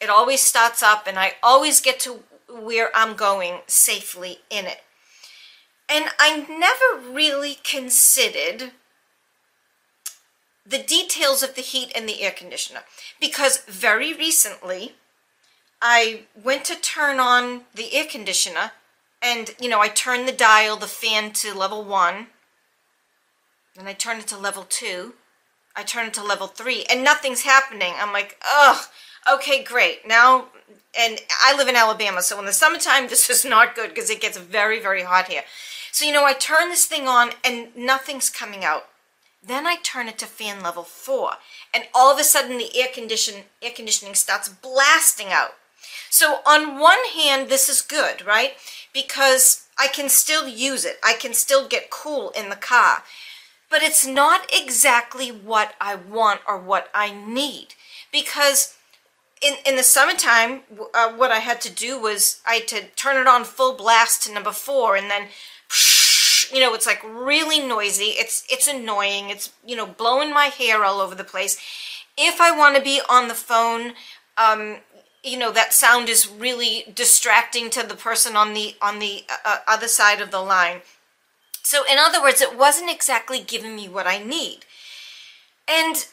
It 0.00 0.08
always 0.08 0.42
starts 0.42 0.82
up 0.82 1.06
and 1.06 1.18
I 1.18 1.34
always 1.42 1.80
get 1.80 2.00
to 2.00 2.20
where 2.48 2.90
I'm 2.94 3.16
going 3.16 3.60
safely 3.66 4.38
in 4.48 4.64
it. 4.66 4.80
And 5.88 6.06
I 6.18 6.46
never 6.48 7.12
really 7.12 7.58
considered 7.62 8.72
the 10.66 10.78
details 10.78 11.42
of 11.42 11.54
the 11.54 11.60
heat 11.60 11.92
and 11.94 12.08
the 12.08 12.22
air 12.22 12.30
conditioner. 12.30 12.80
Because 13.20 13.58
very 13.68 14.12
recently 14.12 14.94
I 15.82 16.22
went 16.42 16.64
to 16.66 16.76
turn 16.76 17.20
on 17.20 17.62
the 17.74 17.94
air 17.94 18.06
conditioner 18.06 18.72
and 19.20 19.54
you 19.60 19.68
know 19.68 19.80
I 19.80 19.88
turned 19.88 20.26
the 20.26 20.32
dial 20.32 20.76
the 20.76 20.86
fan 20.86 21.32
to 21.32 21.54
level 21.54 21.84
1 21.84 22.28
then 23.76 23.86
I 23.86 23.92
turned 23.92 24.20
it 24.20 24.26
to 24.28 24.38
level 24.38 24.64
2 24.68 25.12
I 25.76 25.82
turned 25.82 26.08
it 26.08 26.14
to 26.14 26.24
level 26.24 26.46
3 26.46 26.84
and 26.88 27.02
nothing's 27.02 27.42
happening. 27.42 27.94
I'm 27.98 28.12
like 28.12 28.38
ugh 28.42 28.86
okay 29.30 29.62
great. 29.62 30.06
Now 30.06 30.46
and 30.98 31.20
I 31.42 31.54
live 31.56 31.68
in 31.68 31.76
Alabama 31.76 32.22
so 32.22 32.38
in 32.38 32.46
the 32.46 32.52
summertime 32.52 33.08
this 33.08 33.28
is 33.28 33.44
not 33.44 33.74
good 33.74 33.90
because 33.90 34.08
it 34.08 34.22
gets 34.22 34.38
very 34.38 34.80
very 34.80 35.02
hot 35.02 35.28
here 35.28 35.42
so, 35.94 36.04
you 36.04 36.12
know, 36.12 36.24
I 36.24 36.32
turn 36.32 36.70
this 36.70 36.86
thing 36.86 37.06
on 37.06 37.30
and 37.44 37.68
nothing's 37.76 38.28
coming 38.28 38.64
out. 38.64 38.86
Then 39.40 39.64
I 39.64 39.76
turn 39.76 40.08
it 40.08 40.18
to 40.18 40.26
fan 40.26 40.60
level 40.60 40.82
four, 40.82 41.34
and 41.72 41.84
all 41.94 42.12
of 42.12 42.18
a 42.18 42.24
sudden 42.24 42.58
the 42.58 42.76
air 42.76 42.88
condition 42.92 43.44
air 43.62 43.70
conditioning 43.70 44.16
starts 44.16 44.48
blasting 44.48 45.28
out. 45.30 45.52
So 46.10 46.40
on 46.44 46.80
one 46.80 46.98
hand, 47.14 47.48
this 47.48 47.68
is 47.68 47.80
good, 47.80 48.26
right? 48.26 48.54
Because 48.92 49.68
I 49.78 49.86
can 49.86 50.08
still 50.08 50.48
use 50.48 50.84
it. 50.84 50.98
I 51.00 51.12
can 51.12 51.32
still 51.32 51.68
get 51.68 51.90
cool 51.90 52.30
in 52.30 52.48
the 52.48 52.56
car. 52.56 53.04
But 53.70 53.84
it's 53.84 54.04
not 54.04 54.50
exactly 54.52 55.28
what 55.28 55.76
I 55.80 55.94
want 55.94 56.40
or 56.48 56.58
what 56.58 56.88
I 56.92 57.12
need. 57.14 57.74
Because 58.10 58.74
in, 59.40 59.54
in 59.64 59.76
the 59.76 59.84
summertime, 59.84 60.62
uh, 60.92 61.12
what 61.12 61.30
I 61.30 61.38
had 61.38 61.60
to 61.60 61.72
do 61.72 62.00
was 62.00 62.40
I 62.44 62.54
had 62.54 62.68
to 62.68 62.86
turn 62.96 63.16
it 63.16 63.28
on 63.28 63.44
full 63.44 63.76
blast 63.76 64.24
to 64.24 64.32
number 64.32 64.52
four 64.52 64.96
and 64.96 65.08
then 65.08 65.28
you 66.52 66.60
know, 66.60 66.74
it's 66.74 66.86
like 66.86 67.02
really 67.04 67.60
noisy. 67.60 68.14
It's 68.16 68.44
it's 68.50 68.68
annoying. 68.68 69.30
It's 69.30 69.52
you 69.66 69.76
know 69.76 69.86
blowing 69.86 70.32
my 70.32 70.46
hair 70.46 70.84
all 70.84 71.00
over 71.00 71.14
the 71.14 71.24
place. 71.24 71.58
If 72.16 72.40
I 72.40 72.56
want 72.56 72.76
to 72.76 72.82
be 72.82 73.00
on 73.08 73.28
the 73.28 73.34
phone, 73.34 73.92
um, 74.36 74.76
you 75.22 75.38
know 75.38 75.52
that 75.52 75.72
sound 75.72 76.08
is 76.08 76.28
really 76.28 76.84
distracting 76.94 77.70
to 77.70 77.86
the 77.86 77.96
person 77.96 78.36
on 78.36 78.54
the 78.54 78.74
on 78.80 78.98
the 78.98 79.24
uh, 79.28 79.36
uh, 79.44 79.56
other 79.66 79.88
side 79.88 80.20
of 80.20 80.30
the 80.30 80.40
line. 80.40 80.82
So 81.62 81.82
in 81.90 81.98
other 81.98 82.22
words, 82.22 82.42
it 82.42 82.58
wasn't 82.58 82.90
exactly 82.90 83.40
giving 83.40 83.74
me 83.74 83.88
what 83.88 84.06
I 84.06 84.18
need. 84.18 84.60
And 85.66 86.06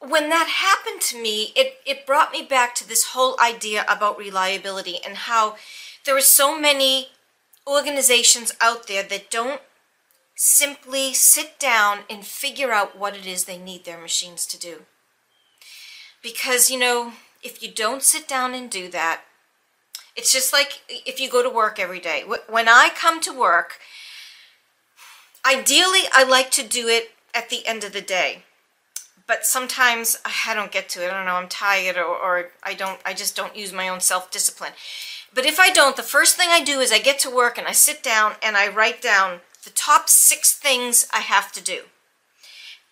when 0.00 0.28
that 0.28 0.48
happened 0.48 1.00
to 1.02 1.20
me, 1.20 1.52
it, 1.56 1.78
it 1.86 2.06
brought 2.06 2.32
me 2.32 2.42
back 2.42 2.74
to 2.74 2.86
this 2.86 3.08
whole 3.08 3.36
idea 3.40 3.84
about 3.88 4.18
reliability 4.18 4.98
and 5.04 5.16
how 5.16 5.56
there 6.04 6.16
are 6.16 6.20
so 6.20 6.58
many 6.58 7.08
organizations 7.66 8.52
out 8.60 8.86
there 8.86 9.02
that 9.02 9.30
don't 9.30 9.60
simply 10.34 11.14
sit 11.14 11.58
down 11.58 12.00
and 12.10 12.24
figure 12.24 12.72
out 12.72 12.98
what 12.98 13.16
it 13.16 13.26
is 13.26 13.44
they 13.44 13.58
need 13.58 13.84
their 13.84 14.00
machines 14.00 14.46
to 14.46 14.58
do. 14.58 14.82
Because, 16.22 16.70
you 16.70 16.78
know, 16.78 17.12
if 17.42 17.62
you 17.62 17.70
don't 17.70 18.02
sit 18.02 18.26
down 18.28 18.54
and 18.54 18.70
do 18.70 18.88
that, 18.90 19.22
it's 20.16 20.32
just 20.32 20.52
like 20.52 20.80
if 20.88 21.20
you 21.20 21.30
go 21.30 21.42
to 21.42 21.50
work 21.50 21.78
every 21.78 22.00
day. 22.00 22.24
When 22.48 22.68
I 22.68 22.90
come 22.94 23.20
to 23.22 23.32
work, 23.32 23.78
ideally 25.46 26.02
I 26.12 26.24
like 26.24 26.50
to 26.52 26.66
do 26.66 26.88
it 26.88 27.10
at 27.34 27.48
the 27.48 27.66
end 27.66 27.84
of 27.84 27.92
the 27.92 28.00
day. 28.00 28.44
But 29.26 29.46
sometimes 29.46 30.18
I 30.46 30.54
don't 30.54 30.72
get 30.72 30.88
to 30.90 31.04
it. 31.04 31.10
I 31.10 31.14
don't 31.16 31.26
know, 31.26 31.36
I'm 31.36 31.48
tired 31.48 31.96
or, 31.96 32.04
or 32.04 32.50
I 32.62 32.74
don't 32.74 33.00
I 33.04 33.14
just 33.14 33.36
don't 33.36 33.56
use 33.56 33.72
my 33.72 33.88
own 33.88 34.00
self-discipline. 34.00 34.72
But 35.34 35.46
if 35.46 35.58
I 35.58 35.70
don't, 35.70 35.96
the 35.96 36.02
first 36.02 36.36
thing 36.36 36.48
I 36.50 36.62
do 36.62 36.80
is 36.80 36.92
I 36.92 36.98
get 36.98 37.18
to 37.20 37.30
work 37.30 37.56
and 37.56 37.66
I 37.66 37.72
sit 37.72 38.02
down 38.02 38.34
and 38.42 38.56
I 38.56 38.68
write 38.68 39.00
down 39.00 39.40
the 39.64 39.70
top 39.70 40.08
six 40.08 40.52
things 40.52 41.06
I 41.12 41.20
have 41.20 41.52
to 41.52 41.62
do. 41.62 41.82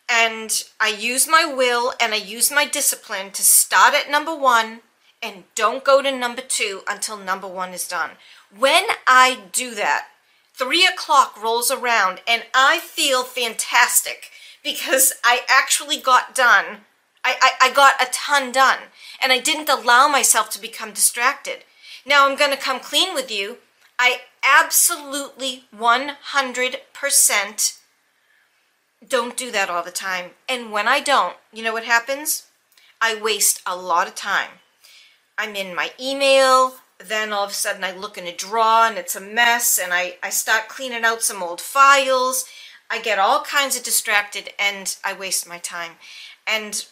And 0.09 0.65
I 0.81 0.89
use 0.89 1.29
my 1.29 1.45
will 1.45 1.93
and 2.01 2.13
I 2.15 2.17
use 2.17 2.51
my 2.51 2.65
discipline 2.65 3.31
to 3.33 3.43
start 3.43 3.95
at 3.95 4.11
number 4.11 4.35
one 4.35 4.81
and 5.23 5.45
don't 5.55 5.85
go 5.85 6.03
to 6.03 6.11
number 6.11 6.43
two 6.43 6.83
until 6.89 7.17
number 7.17 7.47
one 7.47 7.73
is 7.73 7.87
done. 7.87 8.13
When 8.57 8.85
I 9.07 9.39
do 9.53 9.75
that, 9.75 10.07
three 10.55 10.87
o'clock 10.87 11.41
rolls 11.41 11.71
around 11.71 12.23
and 12.27 12.45
I 12.55 12.81
feel 12.81 13.23
fantastic 13.23 14.31
because 14.65 15.13
I 15.23 15.41
actually 15.49 15.99
got 15.99 16.35
done. 16.35 16.79
I, 17.23 17.37
I, 17.41 17.69
I 17.69 17.73
got 17.73 18.03
a 18.03 18.11
ton 18.11 18.51
done 18.51 18.79
and 19.23 19.31
I 19.31 19.39
didn't 19.39 19.69
allow 19.69 20.09
myself 20.09 20.51
to 20.51 20.61
become 20.61 20.93
distracted. 20.93 21.65
Now 22.07 22.29
I'm 22.29 22.37
going 22.37 22.51
to 22.51 22.57
come 22.57 22.81
clean 22.81 23.15
with 23.15 23.31
you. 23.31 23.59
I 23.99 24.21
absolutely 24.43 25.65
100% 25.77 27.79
don't 29.07 29.37
do 29.37 29.51
that 29.51 29.71
all 29.71 29.83
the 29.83 29.91
time. 29.91 30.31
And 30.49 30.73
when 30.73 30.89
I 30.89 31.01
don't, 31.01 31.37
you 31.53 31.63
know 31.63 31.73
what 31.73 31.85
happens? 31.85 32.47
I 33.01 33.21
waste 33.21 33.63
a 33.67 33.77
lot 33.77 34.07
of 34.07 34.15
time. 34.15 34.51
I'm 35.39 35.57
in 35.57 35.75
my 35.75 35.93
email, 35.99 36.75
then 36.99 37.33
all 37.33 37.45
of 37.45 37.51
a 37.51 37.55
sudden 37.55 37.83
I 37.83 37.93
look 37.93 38.19
in 38.19 38.27
a 38.27 38.35
drawer 38.35 38.87
and 38.87 38.99
it's 38.99 39.17
a 39.17 39.21
mess 39.21 39.79
and 39.83 39.93
I, 39.93 40.17
I 40.23 40.31
start 40.31 40.69
cleaning 40.69 41.05
out 41.05 41.23
some 41.23 41.43
old 41.43 41.61
files. 41.61 42.45
I 42.91 43.01
get 43.01 43.19
all 43.19 43.43
kinds 43.43 43.77
of 43.77 43.83
distracted 43.83 44.51
and 44.59 44.95
I 45.05 45.15
waste 45.15 45.49
my 45.49 45.59
time. 45.59 45.93
And 46.47 46.85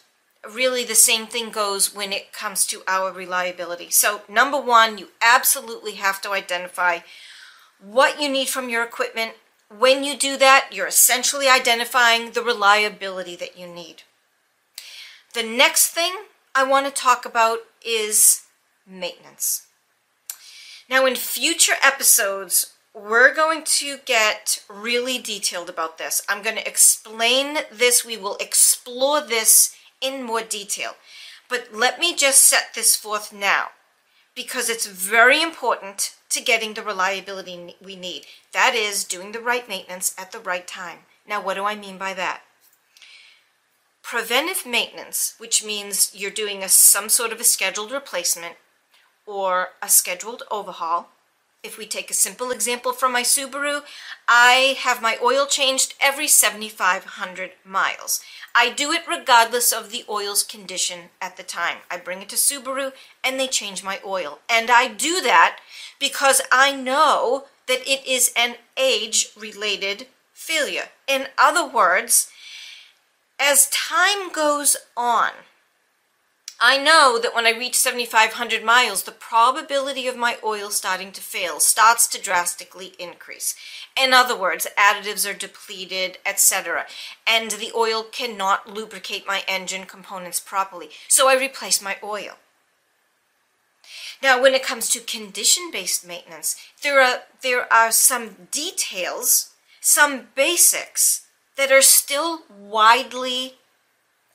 really 0.47 0.83
the 0.83 0.95
same 0.95 1.27
thing 1.27 1.49
goes 1.49 1.93
when 1.93 2.13
it 2.13 2.31
comes 2.31 2.65
to 2.67 2.81
our 2.87 3.11
reliability. 3.11 3.89
So 3.89 4.21
number 4.29 4.59
one, 4.59 4.97
you 4.97 5.09
absolutely 5.21 5.93
have 5.93 6.21
to 6.21 6.31
identify 6.31 6.99
what 7.81 8.21
you 8.21 8.29
need 8.29 8.49
from 8.49 8.69
your 8.69 8.83
equipment. 8.83 9.33
When 9.75 10.03
you 10.03 10.17
do 10.17 10.37
that, 10.37 10.69
you're 10.71 10.87
essentially 10.87 11.47
identifying 11.47 12.31
the 12.31 12.41
reliability 12.41 13.35
that 13.37 13.57
you 13.57 13.67
need. 13.67 14.03
The 15.33 15.43
next 15.43 15.89
thing 15.89 16.13
I 16.55 16.63
want 16.63 16.87
to 16.87 16.91
talk 16.91 17.25
about 17.25 17.59
is 17.85 18.43
maintenance. 18.87 19.67
Now 20.89 21.05
in 21.05 21.15
future 21.15 21.75
episodes, 21.83 22.73
we're 22.93 23.33
going 23.33 23.63
to 23.63 23.97
get 24.05 24.63
really 24.67 25.19
detailed 25.19 25.69
about 25.69 25.99
this. 25.99 26.23
I'm 26.27 26.41
going 26.41 26.55
to 26.55 26.67
explain 26.67 27.59
this. 27.71 28.03
We 28.03 28.17
will 28.17 28.35
explore 28.37 29.21
this 29.21 29.75
in 30.01 30.23
more 30.23 30.41
detail. 30.41 30.95
But 31.49 31.73
let 31.73 31.99
me 31.99 32.15
just 32.15 32.43
set 32.43 32.73
this 32.75 32.95
forth 32.95 33.33
now 33.33 33.69
because 34.35 34.69
it's 34.69 34.85
very 34.85 35.41
important 35.41 36.15
to 36.29 36.41
getting 36.41 36.73
the 36.73 36.83
reliability 36.83 37.75
we 37.83 37.95
need. 37.95 38.25
That 38.53 38.75
is 38.75 39.03
doing 39.03 39.31
the 39.31 39.39
right 39.39 39.67
maintenance 39.67 40.13
at 40.17 40.31
the 40.31 40.39
right 40.39 40.67
time. 40.67 40.99
Now, 41.27 41.43
what 41.43 41.55
do 41.55 41.65
I 41.65 41.75
mean 41.75 41.97
by 41.97 42.13
that? 42.13 42.41
Preventive 44.01 44.65
maintenance, 44.65 45.35
which 45.37 45.63
means 45.63 46.11
you're 46.13 46.31
doing 46.31 46.63
a, 46.63 46.69
some 46.69 47.09
sort 47.09 47.31
of 47.31 47.39
a 47.39 47.43
scheduled 47.43 47.91
replacement 47.91 48.55
or 49.25 49.69
a 49.81 49.89
scheduled 49.89 50.43
overhaul. 50.49 51.09
If 51.61 51.77
we 51.77 51.85
take 51.85 52.09
a 52.09 52.13
simple 52.13 52.51
example 52.51 52.93
from 52.93 53.11
my 53.11 53.21
Subaru, 53.21 53.81
I 54.29 54.77
have 54.79 55.01
my 55.01 55.17
oil 55.21 55.45
changed 55.45 55.93
every 55.99 56.27
7,500 56.27 57.51
miles. 57.65 58.21
I 58.55 58.69
do 58.69 58.93
it 58.93 59.01
regardless 59.05 59.73
of 59.73 59.91
the 59.91 60.05
oil's 60.07 60.41
condition 60.41 61.09
at 61.21 61.35
the 61.35 61.43
time. 61.43 61.79
I 61.91 61.97
bring 61.97 62.21
it 62.21 62.29
to 62.29 62.37
Subaru 62.37 62.93
and 63.25 63.37
they 63.37 63.47
change 63.47 63.83
my 63.83 63.99
oil. 64.05 64.39
And 64.49 64.71
I 64.71 64.87
do 64.87 65.19
that 65.21 65.59
because 65.99 66.41
I 66.49 66.73
know 66.73 67.45
that 67.67 67.85
it 67.85 68.07
is 68.07 68.31
an 68.37 68.55
age 68.77 69.31
related 69.37 70.07
failure. 70.31 70.89
In 71.09 71.27
other 71.37 71.67
words, 71.67 72.31
as 73.37 73.69
time 73.69 74.31
goes 74.31 74.77
on, 74.95 75.31
I 76.61 76.77
know 76.77 77.17
that 77.21 77.33
when 77.33 77.45
I 77.45 77.51
reach 77.51 77.77
7,500 77.77 78.63
miles, 78.63 79.03
the 79.03 79.13
probability 79.13 80.07
of 80.07 80.17
my 80.17 80.37
oil 80.43 80.71
starting 80.71 81.13
to 81.13 81.21
fail 81.21 81.61
starts 81.61 82.05
to 82.07 82.21
drastically 82.21 82.93
increase. 82.99 83.55
In 84.01 84.13
other 84.13 84.37
words, 84.37 84.67
additives 84.77 85.29
are 85.29 85.37
depleted, 85.37 86.17
etc., 86.25 86.85
and 87.25 87.51
the 87.51 87.71
oil 87.73 88.03
cannot 88.03 88.69
lubricate 88.69 89.25
my 89.25 89.43
engine 89.47 89.85
components 89.85 90.41
properly. 90.41 90.89
So 91.07 91.29
I 91.29 91.39
replace 91.39 91.81
my 91.81 91.95
oil. 92.03 92.33
Now, 94.21 94.41
when 94.41 94.53
it 94.53 94.63
comes 94.63 94.89
to 94.89 94.99
condition-based 94.99 96.05
maintenance, 96.05 96.57
there 96.83 97.01
are 97.01 97.21
there 97.41 97.71
are 97.71 97.91
some 97.91 98.47
details, 98.51 99.51
some 99.79 100.27
basics 100.35 101.25
that 101.55 101.71
are 101.71 101.81
still 101.81 102.41
widely 102.49 103.53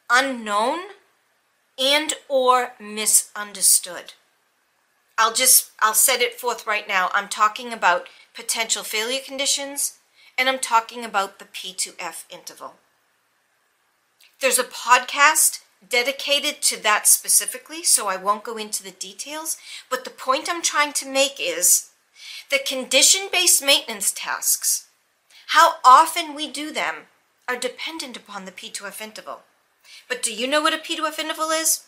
unknown 0.08 0.78
and 1.78 2.14
or 2.28 2.72
misunderstood. 2.80 4.14
I'll 5.16 5.32
just 5.32 5.70
I'll 5.80 5.94
set 5.94 6.20
it 6.20 6.40
forth 6.40 6.66
right 6.66 6.88
now. 6.88 7.10
I'm 7.14 7.28
talking 7.28 7.72
about 7.72 8.08
potential 8.34 8.82
failure 8.82 9.20
conditions 9.24 9.98
and 10.36 10.48
I'm 10.48 10.58
talking 10.58 11.04
about 11.04 11.38
the 11.38 11.44
P2F 11.44 12.24
interval. 12.30 12.74
There's 14.40 14.58
a 14.58 14.64
podcast 14.64 15.60
dedicated 15.88 16.60
to 16.62 16.82
that 16.82 17.06
specifically, 17.06 17.82
so 17.82 18.08
I 18.08 18.16
won't 18.16 18.44
go 18.44 18.56
into 18.56 18.82
the 18.82 18.90
details, 18.90 19.56
but 19.88 20.04
the 20.04 20.10
point 20.10 20.48
I'm 20.50 20.62
trying 20.62 20.92
to 20.94 21.08
make 21.08 21.36
is 21.38 21.90
the 22.50 22.58
condition-based 22.58 23.64
maintenance 23.64 24.12
tasks, 24.12 24.88
how 25.48 25.74
often 25.84 26.34
we 26.34 26.50
do 26.50 26.72
them 26.72 27.06
are 27.48 27.56
dependent 27.56 28.16
upon 28.16 28.44
the 28.44 28.52
P2F 28.52 29.00
interval. 29.00 29.42
But 30.08 30.22
do 30.22 30.32
you 30.32 30.46
know 30.46 30.62
what 30.62 30.74
a 30.74 30.78
P2F 30.78 31.18
interval 31.18 31.50
is? 31.50 31.84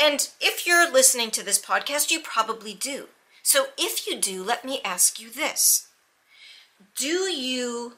And 0.00 0.28
if 0.40 0.66
you're 0.66 0.90
listening 0.90 1.30
to 1.32 1.44
this 1.44 1.60
podcast, 1.60 2.10
you 2.10 2.20
probably 2.20 2.74
do. 2.74 3.08
So 3.42 3.66
if 3.76 4.06
you 4.06 4.18
do, 4.18 4.42
let 4.42 4.64
me 4.64 4.80
ask 4.84 5.20
you 5.20 5.30
this. 5.30 5.88
Do 6.96 7.30
you, 7.30 7.94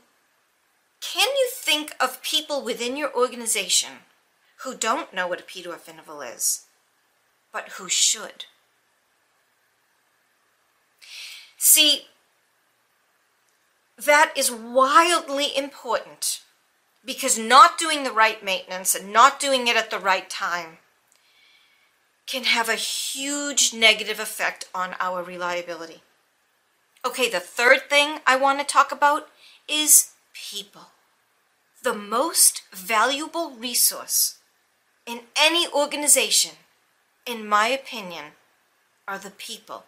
can 1.01 1.29
you 1.29 1.51
think 1.53 1.95
of 2.01 2.23
people 2.23 2.63
within 2.63 2.97
your 2.97 3.15
organization 3.15 3.91
who 4.63 4.75
don't 4.75 5.15
know 5.15 5.29
what 5.29 5.41
a 5.41 5.45
P2F 5.45 5.89
interval 5.89 6.23
is, 6.23 6.65
but 7.53 7.71
who 7.71 7.89
should? 7.89 8.47
See, 11.59 12.07
that 13.97 14.33
is 14.37 14.51
wildly 14.51 15.57
important 15.57 16.41
because 17.05 17.39
not 17.39 17.79
doing 17.79 18.03
the 18.03 18.13
right 18.13 18.43
maintenance 18.45 18.95
and 18.95 19.13
not 19.13 19.39
doing 19.39 19.67
it 19.67 19.77
at 19.77 19.91
the 19.91 19.99
right 19.99 20.29
time 20.31 20.79
can 22.27 22.45
have 22.45 22.69
a 22.69 22.75
huge 22.75 23.75
negative 23.75 24.19
effect 24.19 24.67
on 24.75 24.95
our 24.99 25.23
reliability. 25.23 26.03
Okay, 27.05 27.29
the 27.29 27.41
third 27.41 27.91
thing 27.91 28.21
I 28.27 28.37
want 28.37 28.61
to 28.61 28.65
talk 28.65 28.91
about 28.91 29.29
is 29.69 30.13
people. 30.33 30.89
The 31.83 31.93
most 31.93 32.63
valuable 32.73 33.51
resource 33.51 34.39
in 35.07 35.21
any 35.37 35.69
organization, 35.69 36.53
in 37.27 37.47
my 37.47 37.69
opinion, 37.69 38.33
are 39.07 39.19
the 39.19 39.31
people. 39.31 39.85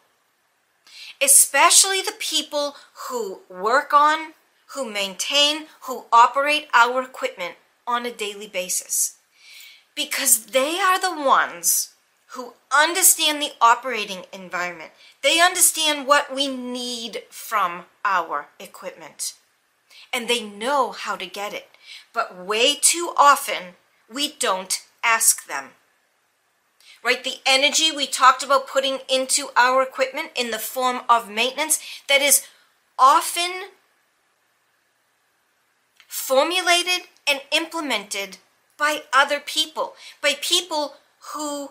Especially 1.23 2.03
the 2.03 2.13
people 2.19 2.77
who 3.09 3.41
work 3.49 3.95
on 3.95 4.35
who 4.77 4.89
maintain, 4.89 5.65
who 5.85 6.05
operate 6.13 6.69
our 6.75 7.03
equipment 7.03 7.55
on 7.87 8.05
a 8.05 8.13
daily 8.13 8.47
basis. 8.47 9.17
Because 9.95 10.47
they 10.47 10.79
are 10.79 11.01
the 11.01 11.25
ones 11.25 11.95
who 12.35 12.53
understand 12.71 13.41
the 13.41 13.53
operating 13.59 14.25
environment. 14.35 14.91
They 15.23 15.41
understand 15.41 16.07
what 16.07 16.33
we 16.33 16.47
need 16.47 17.23
from 17.31 17.87
our 18.05 18.49
equipment. 18.61 19.33
And 20.13 20.29
they 20.29 20.45
know 20.45 20.93
how 20.93 21.17
to 21.17 21.27
get 21.27 21.55
it. 21.55 21.69
But 22.13 22.37
way 22.37 22.77
too 22.79 23.15
often, 23.17 23.77
we 24.13 24.33
don't 24.39 24.83
ask 25.03 25.47
them. 25.47 25.71
Right? 27.03 27.25
The 27.25 27.37
energy 27.47 27.91
we 27.91 28.07
talked 28.07 28.43
about 28.43 28.69
putting 28.69 28.99
into 29.09 29.49
our 29.57 29.83
equipment 29.83 30.33
in 30.37 30.51
the 30.51 30.59
form 30.59 31.01
of 31.09 31.31
maintenance 31.31 31.81
that 32.09 32.21
is 32.21 32.47
often 32.99 33.71
formulated 36.17 37.07
and 37.29 37.43
implemented 37.53 38.39
by 38.79 39.03
other 39.13 39.39
people, 39.39 39.95
by 40.23 40.35
people 40.41 40.95
who 41.33 41.71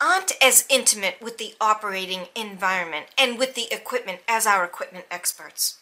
aren't 0.00 0.32
as 0.42 0.64
intimate 0.70 1.20
with 1.20 1.36
the 1.38 1.54
operating 1.60 2.28
environment 2.34 3.06
and 3.18 3.38
with 3.38 3.54
the 3.54 3.72
equipment 3.72 4.20
as 4.26 4.46
our 4.46 4.64
equipment 4.64 5.04
experts. 5.10 5.78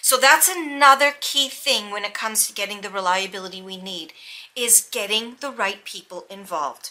So 0.00 0.16
that's 0.16 0.48
another 0.48 1.12
key 1.20 1.48
thing 1.48 1.90
when 1.90 2.04
it 2.04 2.14
comes 2.14 2.46
to 2.46 2.54
getting 2.54 2.80
the 2.80 2.90
reliability 2.90 3.60
we 3.60 3.76
need 3.76 4.12
is 4.56 4.88
getting 4.90 5.36
the 5.40 5.50
right 5.50 5.84
people 5.84 6.24
involved. 6.30 6.90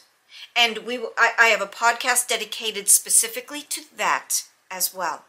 And 0.55 0.79
we 0.79 0.99
I, 1.17 1.31
I 1.39 1.47
have 1.47 1.61
a 1.61 1.67
podcast 1.67 2.27
dedicated 2.27 2.87
specifically 2.87 3.61
to 3.63 3.81
that 3.97 4.43
as 4.69 4.93
well. 4.93 5.25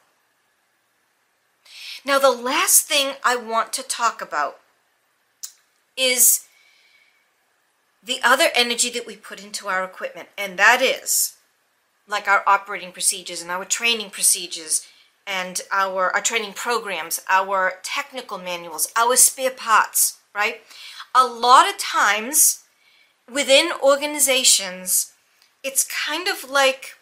Now 2.05 2.19
the 2.19 2.31
last 2.31 2.87
thing 2.87 3.15
I 3.25 3.37
want 3.37 3.73
to 3.75 3.83
talk 3.83 4.21
about 4.21 4.60
is 6.01 6.47
the 8.03 8.21
other 8.25 8.49
energy 8.55 8.89
that 8.91 9.07
we 9.07 9.17
put 9.17 9.45
into 9.45 9.69
our 9.69 9.85
equipment, 9.85 10.29
and 10.39 10.59
that 10.59 10.81
is 10.81 11.37
like 12.09 12.27
our 12.27 12.43
operating 12.47 12.93
procedures 12.93 13.43
and 13.43 13.51
our 13.51 13.65
training 13.65 14.11
procedures 14.11 14.87
and 15.27 15.61
our, 15.71 16.11
our 16.11 16.21
training 16.21 16.55
programs, 16.55 17.21
our 17.29 17.75
technical 17.83 18.39
manuals, 18.39 18.91
our 18.97 19.17
spare 19.17 19.51
parts, 19.51 20.19
right? 20.35 20.63
A 21.15 21.27
lot 21.27 21.69
of 21.69 21.79
times 21.79 22.65
within 23.31 23.71
organizations, 23.83 25.13
it's 25.63 25.87
kind 26.07 26.27
of 26.27 26.51
like, 26.51 26.97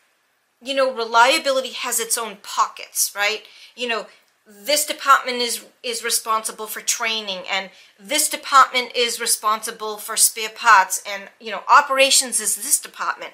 you 0.61 0.75
know, 0.75 0.93
reliability 0.93 1.71
has 1.71 2.01
its 2.01 2.19
own 2.19 2.39
pockets, 2.43 3.13
right? 3.15 3.45
You 3.77 3.89
know, 3.89 4.07
this 4.49 4.87
department 4.87 5.39
is 5.39 5.67
is 5.83 6.03
responsible 6.03 6.67
for 6.67 6.81
training 6.81 7.43
and 7.51 7.69
this 8.01 8.31
department 8.31 8.97
is 8.97 9.21
responsible 9.21 9.99
for 9.99 10.17
spare 10.17 10.49
parts 10.49 11.03
and 11.07 11.25
you 11.39 11.51
know 11.51 11.63
operations 11.69 12.41
is 12.41 12.57
this 12.57 12.81
department. 12.81 13.33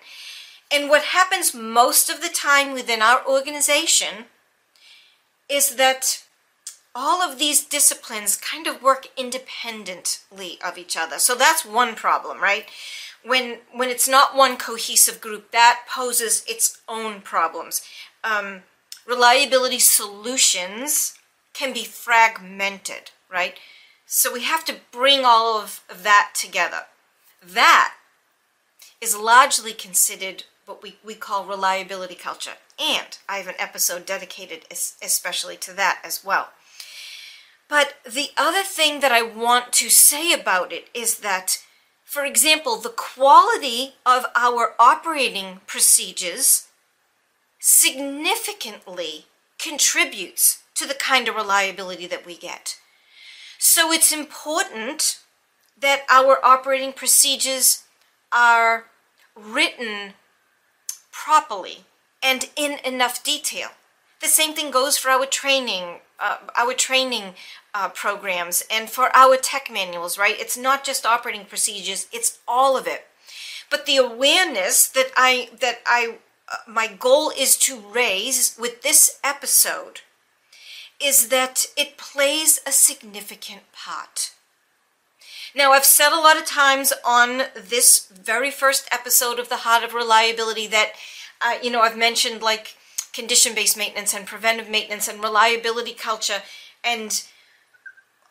And 0.73 0.91
what 0.91 1.05
happens 1.05 1.55
most 1.55 2.11
of 2.11 2.21
the 2.21 2.29
time 2.29 2.73
within 2.73 3.01
our 3.01 3.25
organization 3.29 4.25
is 5.49 5.77
that 5.77 6.25
all 6.97 7.23
of 7.23 7.39
these 7.39 7.65
disciplines 7.65 8.37
kind 8.37 8.67
of 8.67 8.83
work 8.83 9.09
independently 9.17 10.59
of 10.65 10.79
each 10.79 10.97
other. 10.97 11.19
So 11.21 11.37
that's 11.37 11.65
one 11.65 11.95
problem 11.95 12.41
right? 12.41 12.67
When 13.25 13.59
when 13.73 13.89
it's 13.89 14.09
not 14.09 14.35
one 14.35 14.57
cohesive 14.57 15.21
group 15.21 15.53
that 15.53 15.83
poses 15.89 16.45
its 16.49 16.81
own 16.89 17.21
problems. 17.21 17.83
Um, 18.25 18.63
reliability 19.07 19.79
solutions 19.79 21.15
can 21.53 21.73
be 21.73 21.85
fragmented, 21.85 23.11
right? 23.31 23.59
So 24.07 24.33
we 24.33 24.43
have 24.43 24.65
to 24.67 24.77
bring 24.91 25.25
all 25.25 25.61
of 25.61 25.83
that 25.91 26.33
together. 26.35 26.83
That 27.43 27.95
is 29.01 29.17
largely 29.17 29.73
considered 29.73 30.45
what 30.67 30.83
we, 30.83 30.97
we 31.05 31.15
call 31.15 31.45
reliability 31.45 32.15
culture. 32.15 32.55
And 32.79 33.19
I 33.29 33.37
have 33.37 33.49
an 33.49 33.55
episode 33.59 34.07
dedicated 34.07 34.65
especially 34.71 35.57
to 35.59 35.73
that 35.75 36.01
as 36.03 36.25
well. 36.25 36.51
But 37.69 37.95
the 38.05 38.29
other 38.37 38.63
thing 38.63 39.01
that 39.01 39.13
I 39.13 39.23
want 39.23 39.73
to 39.75 39.89
say 39.91 40.33
about 40.33 40.73
it 40.73 40.89
is 40.95 41.19
that, 41.19 41.59
for 42.05 42.25
example, 42.25 42.77
the 42.77 42.91
quality 42.91 43.95
of 44.05 44.27
our 44.35 44.75
operating 44.79 45.61
procedures 45.67 46.64
significantly 47.67 49.25
contributes 49.59 50.63
to 50.75 50.87
the 50.87 50.93
kind 50.93 51.29
of 51.29 51.35
reliability 51.35 52.07
that 52.07 52.27
we 52.27 52.37
get. 52.37 52.77
So 53.59 53.91
it's 53.91 54.13
important 54.13 55.21
that 55.81 56.03
our 56.11 56.45
operating 56.45 56.93
procedures 56.93 57.85
are 58.31 58.85
written 59.35 60.13
properly 61.11 61.85
and 62.23 62.51
in 62.55 62.81
enough 62.85 63.25
detail. 63.25 63.69
The 64.21 64.29
same 64.29 64.53
thing 64.53 64.71
goes 64.71 64.99
for 64.99 65.09
our 65.09 65.25
training, 65.25 66.01
uh, 66.21 66.37
our 66.59 66.75
training 66.75 67.33
uh, 67.73 67.89
programs, 67.89 68.63
and 68.71 68.91
for 68.91 69.09
our 69.17 69.39
tech 69.39 69.71
manuals. 69.73 70.19
Right? 70.19 70.39
It's 70.39 70.59
not 70.59 70.85
just 70.85 71.07
operating 71.07 71.47
procedures; 71.47 72.09
it's 72.13 72.41
all 72.47 72.77
of 72.77 72.87
it. 72.87 73.07
But 73.71 73.87
the 73.87 73.97
awareness 73.97 74.87
that 74.89 75.11
I 75.17 75.49
that 75.61 75.79
I 75.87 76.19
my 76.67 76.87
goal 76.87 77.33
is 77.37 77.57
to 77.59 77.79
raise 77.79 78.57
with 78.59 78.83
this 78.83 79.19
episode 79.25 80.01
is 81.03 81.29
that 81.29 81.67
it 81.77 81.97
plays 81.97 82.61
a 82.67 82.73
significant 82.73 83.63
part. 83.73 84.33
Now, 85.55 85.73
I've 85.73 85.85
said 85.85 86.13
a 86.13 86.21
lot 86.21 86.37
of 86.37 86.47
times 86.47 86.93
on 87.05 87.45
this 87.55 88.07
very 88.07 88.51
first 88.51 88.89
episode 88.91 89.39
of 89.39 89.49
The 89.49 89.59
Heart 89.59 89.85
of 89.85 89.95
Reliability 89.95 90.67
that, 90.69 90.93
uh, 91.41 91.55
you 91.63 91.71
know, 91.71 91.81
I've 91.81 91.97
mentioned 91.97 92.43
like 92.43 92.77
condition 93.13 93.55
based 93.55 93.77
maintenance 93.77 94.15
and 94.15 94.27
preventive 94.27 94.69
maintenance 94.69 95.09
and 95.09 95.23
reliability 95.23 95.93
culture. 95.93 96.43
And 96.83 97.25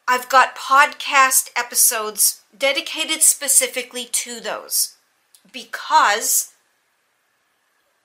I've 0.08 0.28
got 0.28 0.58
podcast 0.58 1.50
episodes 1.56 2.42
dedicated 2.58 3.22
specifically 3.22 4.06
to 4.06 4.42
those 4.42 4.96
because 5.52 6.53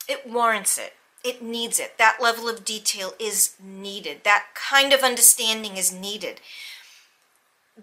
it 0.09 0.27
warrants 0.27 0.79
it. 0.79 0.94
It 1.23 1.42
needs 1.42 1.79
it. 1.79 1.99
That 1.99 2.18
level 2.21 2.49
of 2.49 2.64
detail 2.64 3.12
is 3.18 3.55
needed. 3.62 4.25
That 4.25 4.47
kind 4.55 4.92
of 4.92 5.03
understanding 5.03 5.77
is 5.77 5.92
needed. 5.92 6.40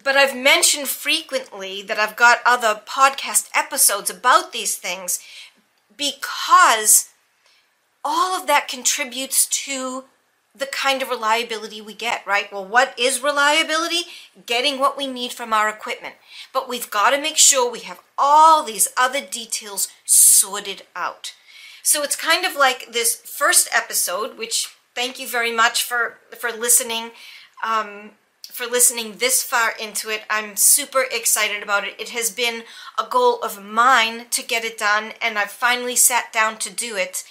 But 0.02 0.16
I've 0.16 0.36
mentioned 0.36 0.88
frequently 0.88 1.82
that 1.82 1.98
I've 1.98 2.16
got 2.16 2.40
other 2.44 2.80
podcast 2.86 3.48
episodes 3.54 4.10
about 4.10 4.52
these 4.52 4.76
things 4.76 5.20
because 5.96 7.10
all 8.04 8.38
of 8.38 8.46
that 8.46 8.68
contributes 8.68 9.46
to 9.64 10.04
the 10.54 10.66
kind 10.66 11.02
of 11.02 11.10
reliability 11.10 11.80
we 11.80 11.94
get, 11.94 12.26
right? 12.26 12.50
Well, 12.52 12.64
what 12.64 12.98
is 12.98 13.22
reliability? 13.22 14.02
Getting 14.46 14.78
what 14.78 14.96
we 14.96 15.06
need 15.06 15.32
from 15.32 15.52
our 15.52 15.68
equipment. 15.68 16.14
But 16.52 16.68
we've 16.68 16.90
got 16.90 17.10
to 17.10 17.20
make 17.20 17.36
sure 17.36 17.70
we 17.70 17.80
have 17.80 18.00
all 18.16 18.62
these 18.62 18.88
other 18.96 19.20
details 19.20 19.88
sorted 20.04 20.82
out. 20.94 21.34
So 21.86 22.02
it's 22.02 22.16
kind 22.16 22.44
of 22.44 22.56
like 22.56 22.92
this 22.92 23.14
first 23.14 23.68
episode, 23.72 24.36
which 24.36 24.74
thank 24.96 25.20
you 25.20 25.28
very 25.28 25.52
much 25.52 25.84
for 25.84 26.18
for 26.36 26.50
listening. 26.50 27.12
Um, 27.64 28.10
for 28.50 28.66
listening 28.66 29.18
this 29.18 29.42
far 29.42 29.72
into 29.80 30.08
it. 30.08 30.22
I'm 30.28 30.56
super 30.56 31.04
excited 31.12 31.62
about 31.62 31.86
it. 31.86 31.94
It 31.98 32.08
has 32.08 32.30
been 32.30 32.64
a 32.98 33.04
goal 33.08 33.38
of 33.42 33.62
mine 33.62 34.26
to 34.30 34.42
get 34.42 34.64
it 34.64 34.78
done, 34.78 35.12
and 35.22 35.38
I've 35.38 35.50
finally 35.50 35.94
sat 35.94 36.32
down 36.32 36.56
to 36.58 36.72
do 36.72 36.96
it. 36.96 37.22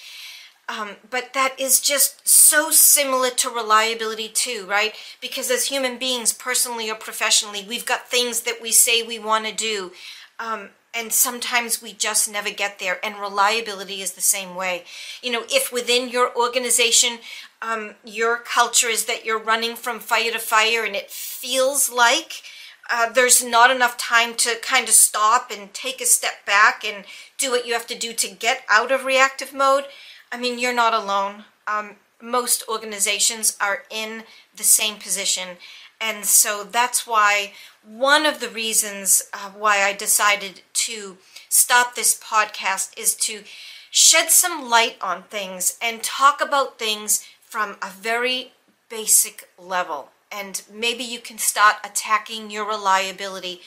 Um, 0.70 0.98
but 1.10 1.34
that 1.34 1.60
is 1.60 1.82
just 1.82 2.28
so 2.28 2.70
similar 2.70 3.32
to 3.32 3.50
reliability, 3.50 4.30
too, 4.30 4.68
right? 4.70 4.94
Because 5.20 5.50
as 5.50 5.66
human 5.66 5.98
beings, 5.98 6.32
personally 6.32 6.90
or 6.90 6.96
professionally, 6.96 7.66
we've 7.68 7.86
got 7.86 8.08
things 8.08 8.42
that 8.42 8.62
we 8.62 8.72
say 8.72 9.02
we 9.02 9.18
want 9.20 9.48
to 9.48 9.54
do. 9.54 9.92
Um, 10.40 10.70
and 10.96 11.12
sometimes 11.12 11.82
we 11.82 11.94
just 11.94 12.32
never 12.32 12.50
get 12.50 12.80
there 12.80 13.00
and 13.04 13.20
reliability 13.20 14.02
is 14.02 14.14
the 14.14 14.22
same 14.22 14.56
way. 14.56 14.86
You 15.22 15.32
know 15.32 15.44
if 15.50 15.72
within 15.72 16.10
your 16.10 16.36
organization 16.36 17.20
um, 17.62 17.96
your 18.04 18.38
culture 18.38 18.88
is 18.88 19.06
that 19.06 19.26
you're 19.26 19.40
running 19.40 19.76
from 19.76 20.00
fire 20.00 20.32
to 20.32 20.40
fire 20.40 20.86
and 20.86 20.96
it 20.96 21.12
feels 21.12 21.92
like 21.92 22.44
uh, 22.92 23.10
there's 23.12 23.44
not 23.44 23.72
enough 23.72 23.98
time 23.98 24.36
to 24.36 24.58
kind 24.62 24.88
of 24.88 24.94
stop 24.94 25.52
and 25.52 25.74
take 25.74 26.00
a 26.00 26.06
step 26.06 26.46
back 26.46 26.84
and 26.86 27.06
do 27.38 27.50
what 27.50 27.66
you 27.66 27.74
have 27.74 27.88
to 27.88 27.98
do 27.98 28.14
to 28.14 28.30
get 28.30 28.64
out 28.70 28.92
of 28.92 29.06
reactive 29.06 29.54
mode 29.54 29.86
i 30.32 30.40
mean 30.40 30.60
you're 30.60 30.74
not 30.74 30.94
alone. 30.94 31.46
Um, 31.68 31.96
most 32.22 32.64
organizations 32.70 33.58
are 33.60 33.84
in 33.90 34.24
the 34.56 34.64
same 34.64 34.96
position 34.96 35.58
and 36.00 36.26
so 36.26 36.64
that's 36.64 37.08
why 37.08 37.54
one 37.84 38.26
of 38.26 38.40
the 38.40 38.50
reasons 38.50 39.24
uh, 39.34 39.50
why 39.52 39.82
I 39.82 39.94
decided 39.94 40.62
to 40.74 41.18
start 41.50 41.96
this 41.96 42.20
podcast 42.20 42.98
is 42.98 43.16
to 43.16 43.44
shed 43.92 44.30
some 44.30 44.70
light 44.70 44.98
on 45.02 45.24
things 45.24 45.78
and 45.82 46.04
talk 46.04 46.42
about 46.42 46.78
things 46.78 47.26
from 47.42 47.78
a 47.82 47.90
very 47.90 48.52
basic 48.90 49.50
level. 49.58 50.10
And 50.32 50.62
maybe 50.72 51.04
you 51.04 51.20
can 51.20 51.38
start 51.38 51.78
attacking 51.84 52.52
your 52.52 52.68
reliability 52.68 53.62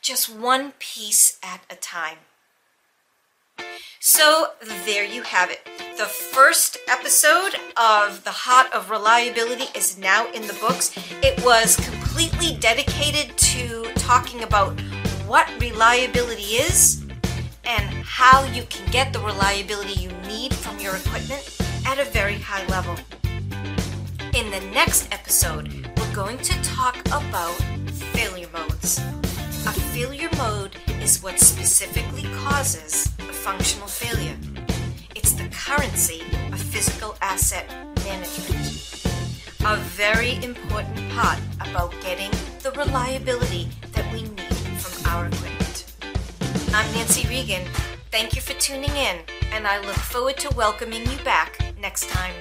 just 0.00 0.34
one 0.34 0.72
piece 0.78 1.38
at 1.42 1.62
a 1.68 1.74
time. 1.76 2.18
So 4.00 4.48
there 4.84 5.04
you 5.04 5.22
have 5.22 5.50
it. 5.50 5.66
The 5.96 6.04
first 6.04 6.76
episode 6.88 7.54
of 7.76 8.22
The 8.22 8.30
Heart 8.30 8.72
of 8.74 8.90
Reliability 8.90 9.66
is 9.74 9.96
now 9.96 10.30
in 10.32 10.46
the 10.46 10.52
books. 10.54 10.94
It 11.22 11.42
was 11.42 11.76
completely 11.76 12.56
dedicated 12.60 13.36
to 13.38 13.84
talking 13.94 14.42
about 14.42 14.78
what 15.26 15.48
reliability 15.58 16.56
is 16.60 17.04
and 17.64 17.84
how 18.04 18.44
you 18.44 18.64
can 18.64 18.90
get 18.92 19.12
the 19.12 19.20
reliability 19.20 20.00
you 20.00 20.10
need 20.28 20.52
from 20.52 20.78
your 20.78 20.96
equipment 20.96 21.58
at 21.86 21.98
a 21.98 22.04
very 22.04 22.38
high 22.38 22.66
level. 22.66 22.96
In 24.34 24.50
the 24.50 24.60
next 24.72 25.12
episode, 25.12 25.72
we're 25.96 26.14
going 26.14 26.38
to 26.38 26.62
talk 26.62 26.98
about 27.06 27.54
failure 28.12 28.48
modes. 28.52 29.00
A 29.66 29.72
failure 29.72 30.28
mode 30.36 30.76
is 31.00 31.22
what 31.22 31.40
specifically 31.40 32.24
causes 32.44 33.06
a 33.18 33.32
functional 33.32 33.86
failure. 33.86 34.36
It's 35.14 35.32
the 35.32 35.48
currency 35.48 36.20
of 36.52 36.60
physical 36.60 37.16
asset 37.22 37.66
management. 38.04 39.06
A 39.64 39.76
very 39.76 40.36
important 40.44 41.10
part 41.12 41.38
about 41.60 41.94
getting 42.02 42.30
the 42.62 42.72
reliability 42.72 43.70
that 43.92 44.12
we 44.12 44.24
need 44.24 44.54
from 44.76 45.10
our 45.10 45.28
equipment. 45.28 45.92
I'm 46.74 46.92
Nancy 46.92 47.26
Regan. 47.26 47.66
Thank 48.10 48.36
you 48.36 48.42
for 48.42 48.52
tuning 48.60 48.90
in, 48.90 49.20
and 49.50 49.66
I 49.66 49.78
look 49.78 49.96
forward 49.96 50.36
to 50.38 50.54
welcoming 50.54 51.10
you 51.10 51.16
back 51.24 51.58
next 51.80 52.10
time. 52.10 52.34